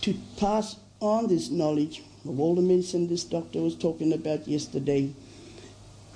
[0.01, 5.13] to, pass on this knowledge of all the medicine this doctor was talking about yesterday,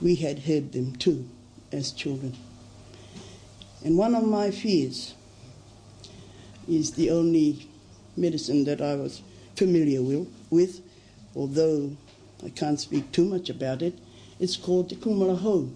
[0.00, 1.28] we had heard them too
[1.72, 2.36] as children.
[3.84, 5.14] And one of my fears
[6.68, 7.66] is the only
[8.16, 9.22] medicine that I was
[9.56, 10.80] familiar with, with
[11.34, 11.96] although
[12.44, 13.98] I can't speak too much about it.
[14.38, 15.72] It's called the kumarahou.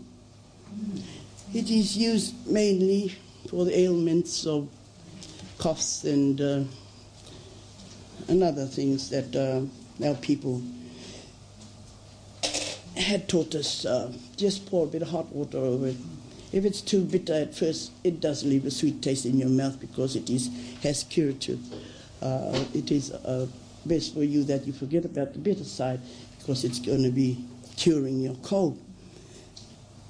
[1.54, 3.14] It is used mainly
[3.48, 4.68] for the ailments of
[5.58, 6.62] coughs and uh,
[8.28, 10.62] and other things that uh, our people
[12.96, 13.84] had taught us.
[13.84, 15.96] Uh, just pour a bit of hot water over it.
[16.52, 19.80] If it's too bitter at first, it does leave a sweet taste in your mouth
[19.80, 20.50] because it is
[20.82, 21.60] has curative.
[22.22, 23.46] Uh, it is uh,
[23.84, 26.00] best for you that you forget about the bitter side
[26.38, 27.44] because it's going to be
[27.76, 28.80] curing your cold.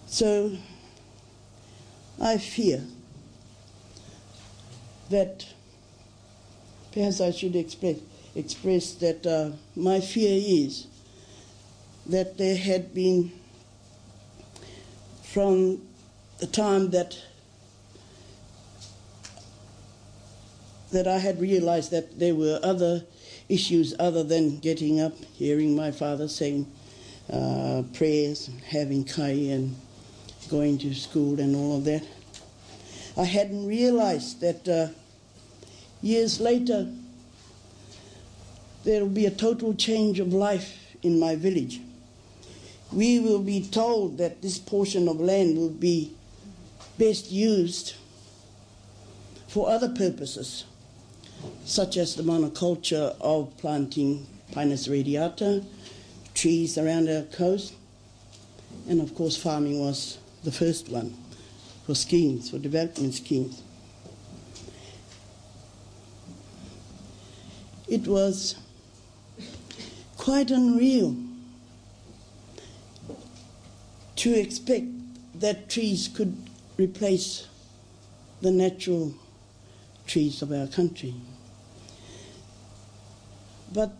[0.06, 0.56] So
[2.20, 2.82] I fear
[5.10, 5.46] that
[6.92, 7.96] perhaps I should express,
[8.34, 10.86] express that uh, my fear is
[12.06, 13.32] that there had been,
[15.22, 15.82] from
[16.38, 17.18] the time that
[20.92, 23.04] that I had realized that there were other
[23.48, 26.66] issues other than getting up, hearing my father saying
[27.30, 29.76] uh, prayers, having kai, and
[30.48, 32.04] going to school and all of that.
[33.16, 34.88] I hadn't realized that uh,
[36.02, 36.92] years later
[38.84, 41.80] there will be a total change of life in my village.
[42.92, 46.12] We will be told that this portion of land will be
[46.98, 47.94] best used
[49.48, 50.64] for other purposes,
[51.64, 55.64] such as the monoculture of planting Pinus radiata,
[56.34, 57.74] trees around our coast,
[58.88, 61.16] and of course, farming was the first one
[61.86, 63.62] for schemes, for development schemes.
[67.86, 68.56] It was
[70.18, 71.14] quite unreal
[74.16, 74.86] to expect
[75.38, 76.36] that trees could
[76.76, 77.46] replace
[78.40, 79.14] the natural
[80.08, 81.14] trees of our country.
[83.72, 83.92] But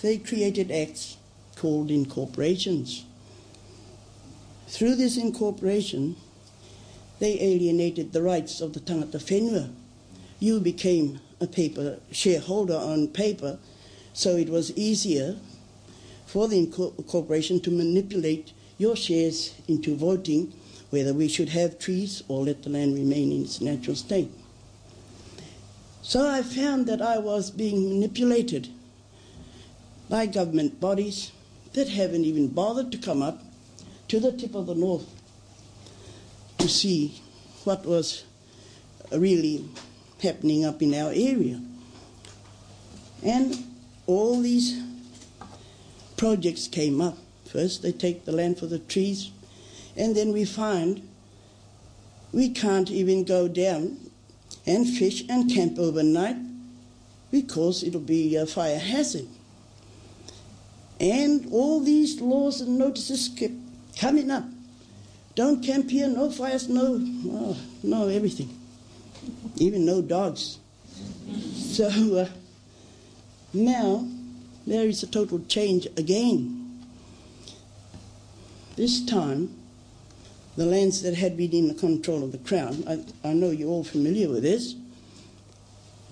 [0.00, 1.16] they created acts
[1.56, 3.04] called incorporations.
[4.68, 6.16] Through this incorporation,
[7.22, 9.70] they alienated the rights of the tangata whenua.
[10.40, 13.60] You became a paper shareholder on paper,
[14.12, 15.36] so it was easier
[16.26, 16.66] for the
[17.06, 20.52] corporation to manipulate your shares into voting
[20.90, 24.32] whether we should have trees or let the land remain in its natural state.
[26.02, 28.66] So I found that I was being manipulated
[30.08, 31.30] by government bodies
[31.74, 33.44] that haven't even bothered to come up
[34.08, 35.21] to the tip of the north
[36.62, 37.20] to see
[37.64, 38.22] what was
[39.10, 39.64] really
[40.22, 41.60] happening up in our area.
[43.24, 43.56] And
[44.06, 44.80] all these
[46.16, 47.18] projects came up.
[47.50, 49.32] First, they take the land for the trees,
[49.96, 51.02] and then we find
[52.32, 53.98] we can't even go down
[54.64, 56.36] and fish and camp overnight
[57.32, 59.26] because it'll be a fire hazard.
[61.00, 63.54] And all these laws and notices kept
[63.98, 64.44] coming up.
[65.34, 68.58] Don't camp here, no fires, no, oh, no everything.
[69.56, 70.58] Even no dogs.
[71.54, 72.28] So uh,
[73.54, 74.06] now
[74.66, 76.58] there is a total change again.
[78.76, 79.54] This time,
[80.56, 83.70] the lands that had been in the control of the Crown, I, I know you're
[83.70, 84.74] all familiar with this,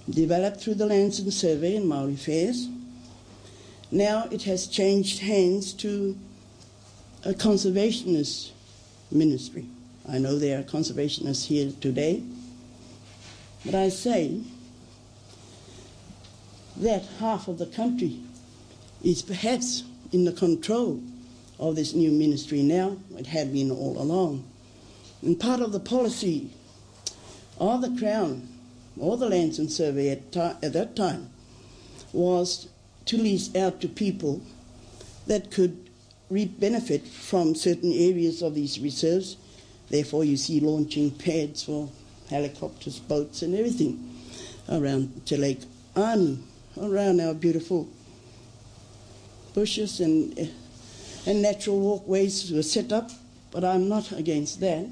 [0.08, 2.68] developed through the Lands and Survey and Maori Affairs.
[3.90, 6.16] Now it has changed hands to
[7.24, 8.52] a conservationist
[9.10, 9.66] ministry.
[10.08, 12.22] I know there are conservationists here today,
[13.64, 14.40] but I say
[16.76, 18.20] that half of the country
[19.02, 21.02] is perhaps in the control
[21.58, 22.96] of this new ministry now.
[23.18, 24.44] It had been all along.
[25.22, 26.50] And part of the policy
[27.58, 28.48] of the Crown
[28.98, 31.28] or the Lands and Survey at, at that time
[32.12, 32.68] was
[33.04, 34.40] to lease out to people
[35.26, 35.89] that could
[36.30, 39.36] reap benefit from certain areas of these reserves.
[39.88, 41.90] Therefore, you see launching pads for
[42.28, 44.14] helicopters, boats, and everything
[44.68, 45.62] around Te Lake
[45.96, 46.38] Anu,
[46.80, 47.88] around our beautiful
[49.52, 50.50] bushes and
[51.26, 53.10] and natural walkways were set up,
[53.50, 54.86] but I'm not against that.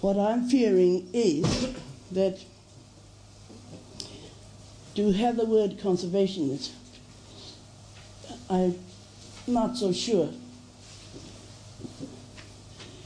[0.00, 1.74] What I'm fearing is
[2.12, 2.38] that
[4.94, 6.70] to have the word conservationist,
[8.48, 8.78] I'm
[9.46, 10.30] not so sure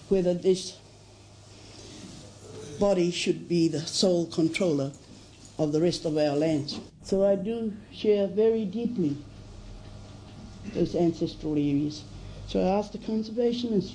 [0.09, 0.79] whether this
[2.79, 4.93] body should be the sole controller
[5.59, 6.79] of the rest of our lands.
[7.03, 9.17] So I do share very deeply
[10.75, 12.05] those ancestral areas.
[12.49, 13.95] So I asked the conservationists,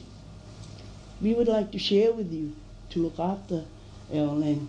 [1.21, 2.55] we would like to share with you
[2.89, 3.63] to look after
[4.13, 4.67] our land,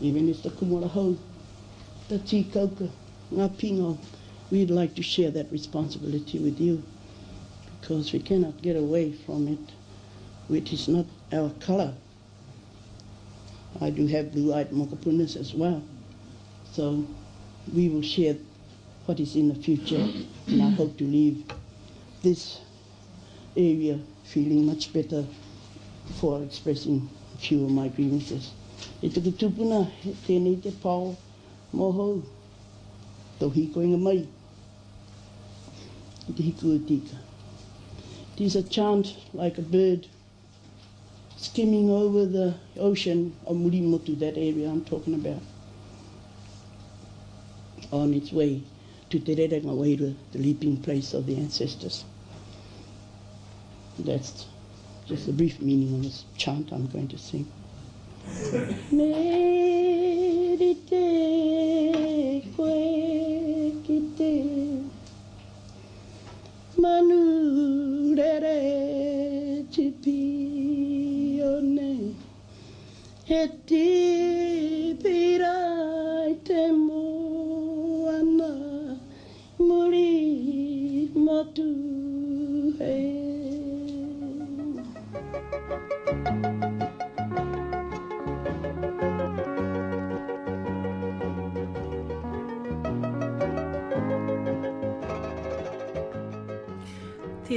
[0.00, 1.16] even if the kumara
[2.08, 2.88] the tikauka,
[3.32, 3.98] ngā
[4.50, 6.82] we'd like to share that responsibility with you
[7.80, 9.72] because we cannot get away from it,
[10.48, 11.94] which is not our colour.
[13.80, 15.82] I do have blue-eyed mokapunas as well.
[16.72, 17.06] So
[17.72, 18.36] we will share
[19.06, 20.08] what is in the future,
[20.46, 21.44] and I hope to leave
[22.22, 22.60] this
[23.56, 25.24] area feeling much better
[26.20, 28.52] for expressing a few of my grievances.
[29.02, 29.90] E tuku tupuna,
[30.26, 31.16] tēnei te pāo
[31.72, 32.22] moho,
[33.38, 34.26] tau hiko inga mai,
[36.28, 36.80] o.
[38.38, 40.06] It is a chant like a bird
[41.36, 45.40] skimming over the ocean of Murimotu, that area I'm talking about,
[47.92, 48.62] on its way
[49.10, 52.04] to Te Rerenga the leaping place of the ancestors.
[53.98, 54.46] That's
[55.06, 57.46] just a brief meaning of this chant I'm going to sing.
[58.90, 60.76] Merite
[63.84, 64.85] ki
[66.86, 68.58] te manu rere
[69.72, 70.20] tipi
[71.42, 72.14] one.
[73.30, 73.40] He
[76.46, 78.52] te moana
[79.66, 80.12] muri
[81.26, 81.68] motu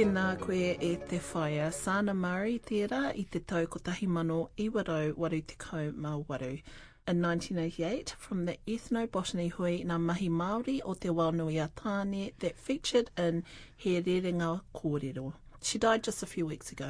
[0.00, 5.40] Tēnā koe e te whaia Sana Murray tērā i te tau kotahi mano iwarau waru
[5.50, 6.62] te kau mā waru.
[7.06, 12.56] In 1988, from the ethnobotany hui ngā mahi Māori o te Wānui a Tāne that
[12.56, 13.44] featured in
[13.76, 15.34] He Rerenga Kōrero.
[15.60, 16.88] She died just a few weeks ago.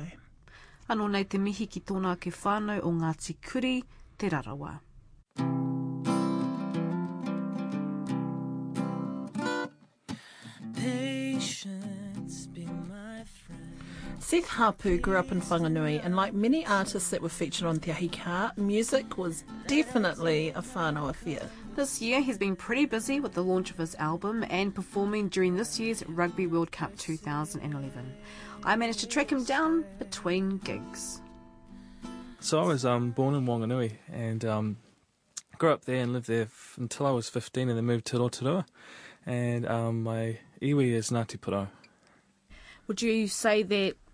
[0.89, 3.83] Anō nei te mihi ki tōnā ke whānau o Ngāti Kuri,
[4.19, 4.79] te rarawa.
[10.77, 12.00] Patience.
[14.21, 17.91] Seth Haapu grew up in Whanganui, and like many artists that were featured on Te
[17.91, 21.41] Ahi Kaa, music was definitely a whānau affair.
[21.75, 25.57] This year, he's been pretty busy with the launch of his album and performing during
[25.57, 28.15] this year's Rugby World Cup 2011.
[28.63, 31.23] I managed to track him down between gigs.
[32.41, 34.77] So I was um, born in Wanganui and um,
[35.59, 38.19] grew up there and lived there f- until I was 15 and then moved to
[38.19, 38.67] Rotorua.
[39.27, 41.69] And um, my iwi is Ngāti Porou.
[42.87, 44.10] Would you say that ha-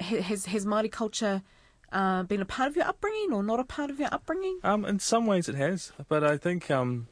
[0.00, 1.42] has has Māori culture
[1.92, 4.58] uh, been a part of your upbringing or not a part of your upbringing?
[4.62, 7.08] Um, in some ways it has, but I think um,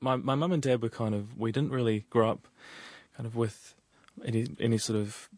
[0.00, 2.48] my my mum and dad were kind of we didn't really grow up
[3.16, 3.74] kind of with
[4.24, 5.28] any any sort of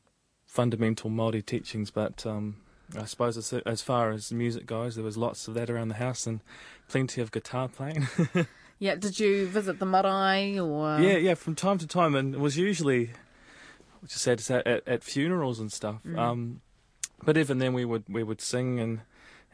[0.47, 2.57] fundamental Māori teachings, but um,
[2.99, 5.95] I suppose as, as far as music goes, there was lots of that around the
[5.95, 6.41] house and
[6.89, 8.09] plenty of guitar playing.
[8.81, 12.41] Yeah, did you visit the marae or yeah, yeah, from time to time, and it
[12.41, 13.11] was usually,
[14.01, 16.01] which is sad to say, at, at funerals and stuff.
[16.17, 16.61] Um,
[17.23, 19.01] but even then, we would we would sing and,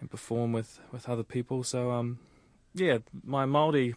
[0.00, 1.64] and perform with, with other people.
[1.64, 2.18] So um,
[2.74, 3.94] yeah, my Maori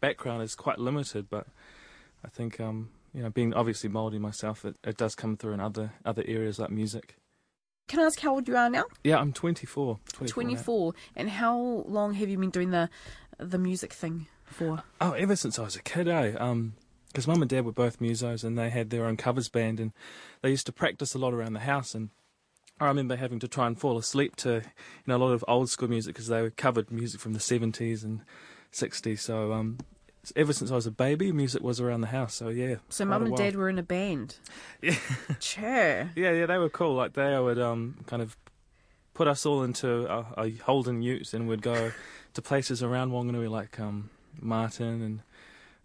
[0.00, 1.46] background is quite limited, but
[2.24, 5.60] I think um, you know, being obviously Maori myself, it, it does come through in
[5.60, 7.16] other other areas like music.
[7.88, 8.84] Can I ask how old you are now?
[9.04, 9.98] Yeah, I'm 24.
[10.12, 10.32] 24.
[10.32, 10.94] 24.
[11.16, 12.88] And how long have you been doing the
[13.38, 14.82] the music thing for?
[15.00, 16.32] Oh, ever since I was a kid, eh?
[16.38, 16.74] Um,
[17.12, 19.92] because mum and dad were both musos and they had their own covers band and
[20.40, 22.08] they used to practice a lot around the house and
[22.80, 24.62] I remember having to try and fall asleep to you
[25.06, 28.22] know a lot of old school music because they covered music from the 70s and
[28.72, 29.78] 60s so um
[30.36, 33.26] ever since I was a baby music was around the house so yeah So mum
[33.26, 34.36] and dad were in a band.
[34.80, 34.96] Yeah.
[35.38, 36.10] Sure.
[36.16, 38.36] yeah yeah they were cool like they would um kind of
[39.14, 41.92] put us all into a, a Holden ute and we'd go
[42.34, 44.10] to places around Wanganui like um
[44.40, 45.20] Martin and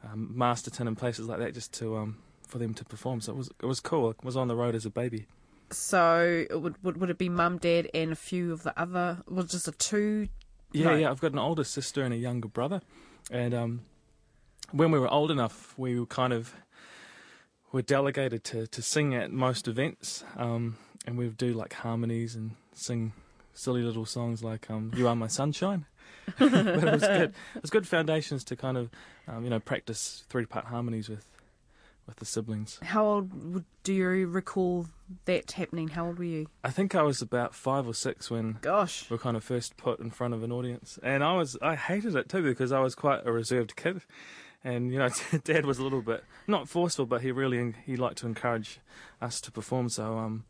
[0.03, 2.17] um, Masterton and places like that just to um
[2.47, 4.73] for them to perform so it was it was cool I was on the road
[4.75, 5.25] as a baby
[5.71, 9.21] So it would, would would it be mum, dad, and a few of the other?
[9.27, 10.29] Was it just a two?
[10.71, 10.95] Yeah, No.
[10.95, 11.09] yeah.
[11.11, 12.79] I've got an older sister and a younger brother,
[13.31, 13.81] and um,
[14.71, 16.53] when we were old enough, we were kind of
[17.73, 22.33] were delegated to, to sing at most events, um, and we would do like harmonies
[22.35, 23.11] and sing
[23.53, 25.85] silly little songs like um, "You Are My Sunshine."
[26.39, 27.34] but it was good.
[27.55, 28.89] It was good foundations to kind of,
[29.28, 31.26] um, you know, practice three-part harmonies with,
[32.05, 32.80] with the siblings.
[32.84, 34.88] How old do you recall
[35.26, 35.89] that happening?
[35.89, 36.47] How old were you?
[36.64, 39.10] I think I was about five or six when Gosh.
[39.10, 41.76] we were kind of first put in front of an audience, and I was I
[41.76, 44.01] hated it too because I was quite a reserved kid,
[44.64, 45.10] and you know,
[45.43, 48.80] Dad was a little bit not forceful, but he really he liked to encourage
[49.22, 49.89] us to perform.
[49.89, 50.45] So um,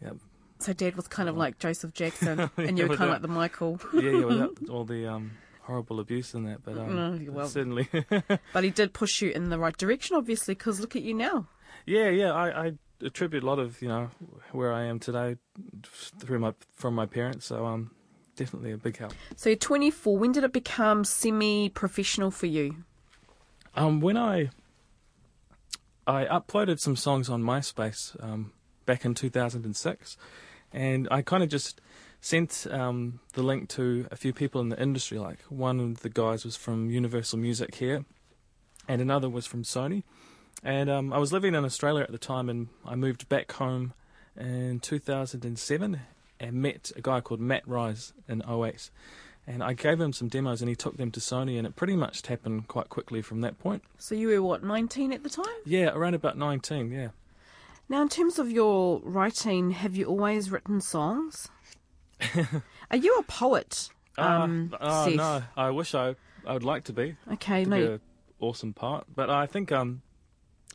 [0.00, 0.12] yeah,
[0.60, 3.22] So dad was kind of like Joseph Jackson, and Yeah, you were kind of like
[3.22, 3.80] the Michael.
[3.94, 5.32] yeah, yeah, without all the um
[5.62, 6.98] horrible abuse in that, but um,
[7.28, 7.46] Oh, well.
[7.46, 7.88] certainly,
[8.54, 11.46] But he did push you in the right direction, obviously, because look at you now.
[11.86, 12.32] yeah, yeah.
[12.32, 14.10] I, I attribute a lot of you know
[14.52, 15.36] where I am today
[16.18, 17.46] through my from my parents.
[17.46, 17.90] So um,
[18.34, 19.12] definitely a big help.
[19.36, 20.16] So you're 24.
[20.18, 22.76] When did it become semi-professional for you?
[23.76, 24.50] Um, when I
[26.06, 28.52] I uploaded some songs on MySpace um,
[28.86, 30.16] back in 2006,
[30.72, 31.80] and I kind of just
[32.20, 35.18] sent um, the link to a few people in the industry.
[35.18, 38.04] Like one of the guys was from Universal Music here,
[38.88, 40.02] and another was from Sony.
[40.62, 43.92] And um, I was living in Australia at the time, and I moved back home
[44.36, 46.00] in 2007
[46.40, 48.90] and met a guy called Matt Rise in 08.
[49.46, 51.96] And I gave him some demos, and he took them to Sony, and it pretty
[51.96, 53.82] much happened quite quickly from that point.
[53.96, 55.46] So you were what 19 at the time?
[55.64, 57.08] Yeah, around about 19, yeah.
[57.88, 61.48] Now, in terms of your writing, have you always written songs?
[62.90, 63.88] Are you a poet?
[64.18, 65.16] Um, uh, oh, Seth?
[65.16, 66.16] no, I wish I,
[66.46, 67.16] I would like to be.
[67.32, 67.76] Okay, to no.
[67.76, 68.00] be an
[68.40, 69.06] awesome part.
[69.14, 70.02] But I think um,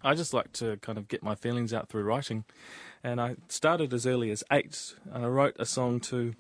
[0.04, 2.46] I just like to kind of get my feelings out through writing.
[3.04, 6.34] And I started as early as eight, and I wrote a song to,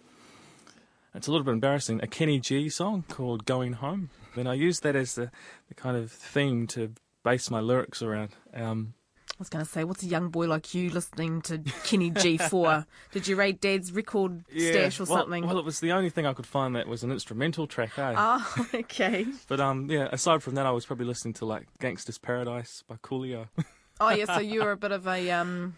[1.13, 4.09] it's a little bit embarrassing, a Kenny G song called Going Home.
[4.35, 5.29] And I used that as the,
[5.67, 6.93] the kind of theme to
[7.23, 8.31] base my lyrics around.
[8.55, 8.95] Um,
[9.33, 12.37] I was going to say, what's a young boy like you listening to Kenny G
[12.49, 12.85] for?
[13.11, 15.47] Did you raid Dad's record stash or well, something?
[15.47, 18.13] Well, it was the only thing I could find that was an instrumental track, eh?
[18.15, 19.25] Oh, okay.
[19.47, 20.07] But um, yeah.
[20.11, 23.47] Aside from that, I was probably listening to like "Gangster's Paradise" by Coolio.
[24.01, 24.25] Oh, yeah.
[24.25, 25.77] So you're a bit of a um.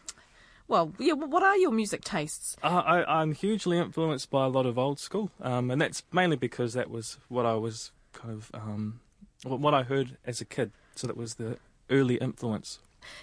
[0.69, 1.13] Well, yeah.
[1.13, 2.55] What are your music tastes?
[2.63, 6.37] uh, I, I'm hugely influenced by a lot of old school, um, and that's mainly
[6.37, 9.01] because that was what I was kind of um,
[9.43, 10.71] what I heard as a kid.
[10.95, 11.57] So that was the
[11.89, 12.79] early influence.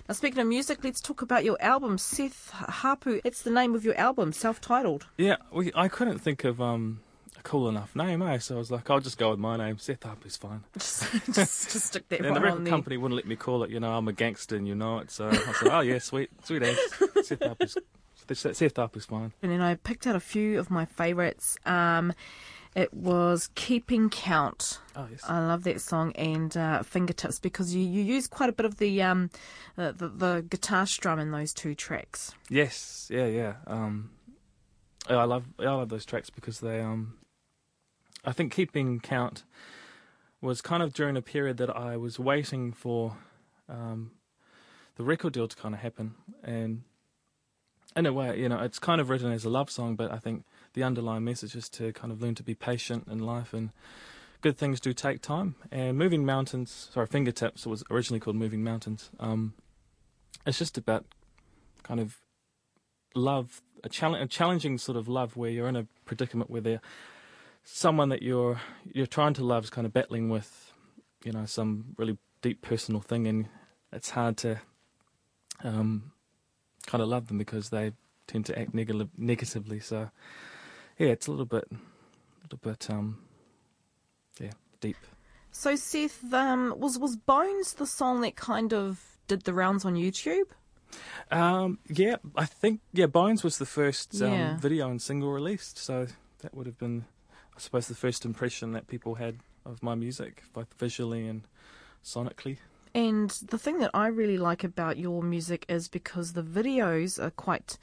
[0.08, 3.20] Now, speaking of music, let's talk about your album, Seth Haapu.
[3.24, 5.06] It's the name of your album, self-titled.
[5.16, 7.00] Yeah, we, I couldn't think of um,
[7.38, 8.38] a cool enough name, eh?
[8.38, 9.78] So I was like, I'll just go with my name.
[9.78, 10.64] Seth is fine.
[10.74, 11.02] just,
[11.32, 13.70] just, just stick that And right the record company wouldn't let me call it.
[13.70, 15.10] You know, I'm a gangster, and you know it.
[15.10, 16.78] So I said, oh yeah, sweet, sweet as.
[17.24, 17.76] Seth is
[18.34, 19.32] Seth is fine.
[19.42, 21.58] And then I picked out a few of my favourites.
[21.66, 22.12] Um,
[22.74, 24.78] it was Keeping Count.
[24.96, 25.20] Oh yes.
[25.28, 28.78] I love that song and uh, Fingertips because you, you use quite a bit of
[28.78, 29.30] the um
[29.76, 32.32] uh, the, the guitar strum in those two tracks.
[32.48, 33.54] Yes, yeah, yeah.
[33.66, 34.10] Um,
[35.08, 37.18] I love I love those tracks because they um,
[38.24, 39.44] I think keeping count
[40.40, 43.16] was kind of during a period that I was waiting for
[43.68, 44.12] um,
[44.96, 46.82] the record deal to kind of happen, and
[47.94, 50.18] in a way, you know, it's kind of written as a love song, but I
[50.18, 50.44] think
[50.74, 53.70] the underlying message is to kind of learn to be patient in life and.
[54.40, 56.88] Good things do take time, and moving mountains.
[56.92, 59.08] Sorry, fingertips was originally called moving mountains.
[59.20, 59.54] Um,
[60.44, 61.04] it's just about
[61.84, 62.16] kind of
[63.14, 66.80] love, a, challenge, a challenging sort of love where you're in a predicament where there
[67.64, 68.60] someone that you're
[68.92, 70.72] you're trying to love is kind of battling with,
[71.24, 73.48] you know, some really deep personal thing, and
[73.92, 74.60] it's hard to
[75.62, 76.12] um,
[76.86, 77.92] kind of love them because they
[78.26, 79.80] tend to act neg- negatively.
[79.80, 80.10] So,
[81.02, 83.18] yeah, it's a little bit, a little bit, um,
[84.40, 84.96] yeah, deep.
[85.50, 89.96] So Seth, um, was was Bones the song that kind of did the rounds on
[89.96, 90.46] YouTube?
[91.30, 96.06] Um, yeah, I think yeah, Bones was the first um, video and single released, so
[96.40, 97.04] that would have been,
[97.56, 101.42] I suppose, the first impression that people had of my music, both visually and
[102.04, 102.58] sonically.
[102.94, 107.30] And the thing that I really like about your music is because the videos are
[107.30, 107.78] quite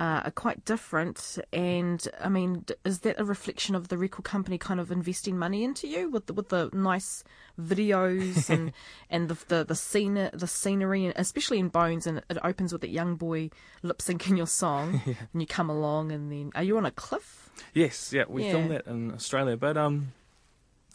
[0.00, 1.38] uh, are quite different.
[1.52, 5.62] And I mean, is that a reflection of the record company kind of investing money
[5.62, 7.22] into you with the, with the nice
[7.60, 8.72] videos and
[9.10, 12.80] and the the the scene the scenery, and especially in Bones, and it opens with
[12.80, 13.50] that young boy
[13.82, 17.50] lip syncing your song, and you come along, and then are you on a cliff?
[17.74, 18.52] Yes, yeah, we Yeah.
[18.52, 20.12] filmed that in Australia, but um,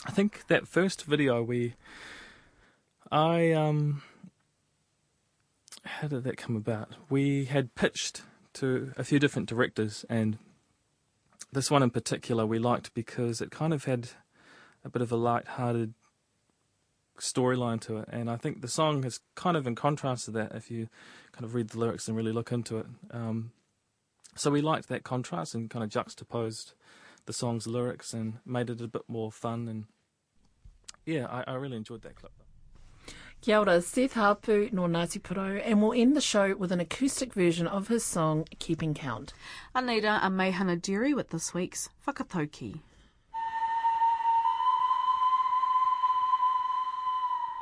[0.07, 1.75] I think that first video we,
[3.11, 4.01] I um,
[5.83, 6.95] how did that come about?
[7.07, 8.23] We had pitched
[8.55, 10.37] to a few different directors, and
[11.51, 14.09] this one in particular we liked because it kind of had
[14.83, 15.93] a bit of a light-hearted
[17.19, 20.53] storyline to it, and I think the song is kind of in contrast to that
[20.53, 20.89] if you
[21.31, 22.87] kind of read the lyrics and really look into it.
[23.11, 23.51] Um,
[24.35, 26.73] so we liked that contrast and kind of juxtaposed
[27.25, 29.67] the song's lyrics and made it a bit more fun.
[29.67, 29.85] And
[31.05, 32.33] yeah, I, I really enjoyed that clip.
[33.45, 37.31] Kia ora, Seth Harpu no Ngāti Porou, and we'll end the show with an acoustic
[37.31, 39.33] version of his song Keeping Count.
[39.75, 42.79] Aneira a Meihana Dairy with this week's Whakatauki.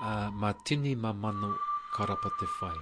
[0.01, 1.57] uh, ma tini ma mano
[1.93, 2.73] karapa te whai.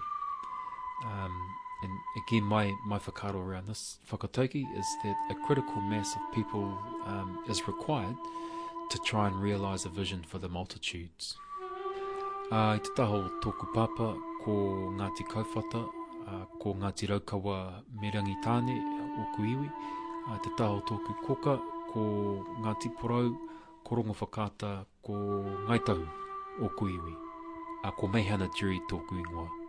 [1.03, 1.91] Um, and
[2.27, 6.77] again, my, my whakaro around this whakatauki is that a critical mass of people
[7.07, 8.15] um, is required
[8.91, 11.35] to try and realise a vision for the multitudes.
[12.51, 14.11] Uh, I te taho tōku papa
[14.43, 14.51] ko
[14.99, 15.87] Ngāti Kauwhata,
[16.27, 18.75] uh, ko Ngāti Raukawa Merangi Tāne
[19.15, 19.69] o Kuiwi,
[20.27, 21.55] uh, te taho tōku koka
[21.93, 22.03] ko
[22.59, 23.31] Ngāti Porau,
[23.87, 25.13] ko Rongo Whakata, ko
[25.63, 26.03] Ngaitahu
[26.59, 27.15] o Kuiwi,
[27.87, 29.60] a ko Meihana Jury tōku ingoa.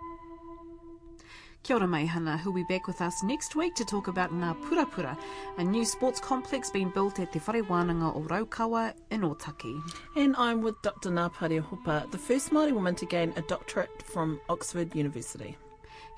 [1.62, 5.16] Kia ora Meihana, who'll be back with us next week to talk about Ngā Purapura,
[5.58, 9.80] a new sports complex being built at Te Whare Wānanga o Raukawa in Otaki.
[10.16, 11.10] And I'm with Dr.
[11.10, 15.56] Ngāpare Hopa, the first Māori woman to gain a doctorate from Oxford University.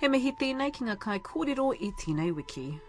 [0.00, 2.80] He mihi tēnei ki ngā kai kōrero i tēnei wiki.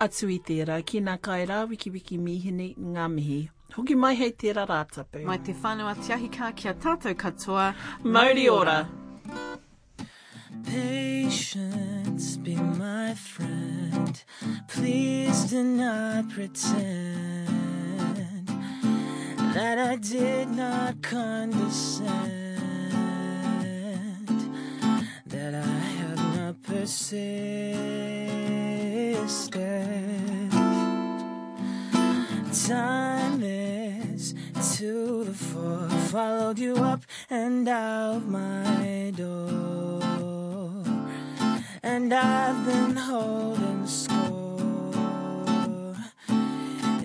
[0.00, 3.40] Atu i tērā, ki nā kai rā wiki wiki mihini ngā mihi.
[3.78, 5.22] Hoki mai hei tērā rātapu.
[5.22, 7.74] Mai te whānau atiahi kā kia tātou katoa.
[8.02, 8.80] Mauri ora.
[10.64, 14.22] Patience, be my friend.
[14.68, 17.46] Please do not pretend
[19.54, 22.58] that I did not condescend,
[25.26, 27.76] that I have not persisted.
[32.66, 34.34] Timeless
[34.76, 40.05] to the fore, followed you up and out my door.
[41.96, 44.60] And I've been holding score.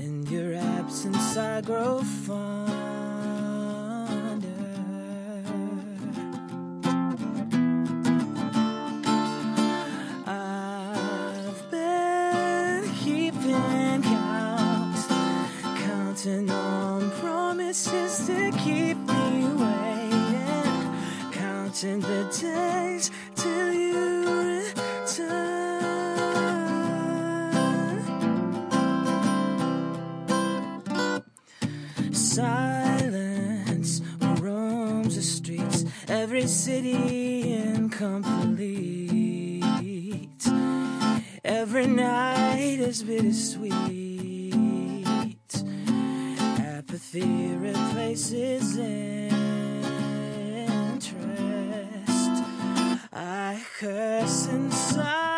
[0.03, 2.41] In your absence, I grow fonder.
[10.27, 15.07] I've been keeping count,
[15.87, 23.09] counting on promises to keep me waiting, counting the days
[36.41, 38.01] every city incomplete.
[41.43, 44.55] Every night is bittersweet.
[46.57, 49.21] Apathy replaces interest.
[53.13, 55.30] I curse inside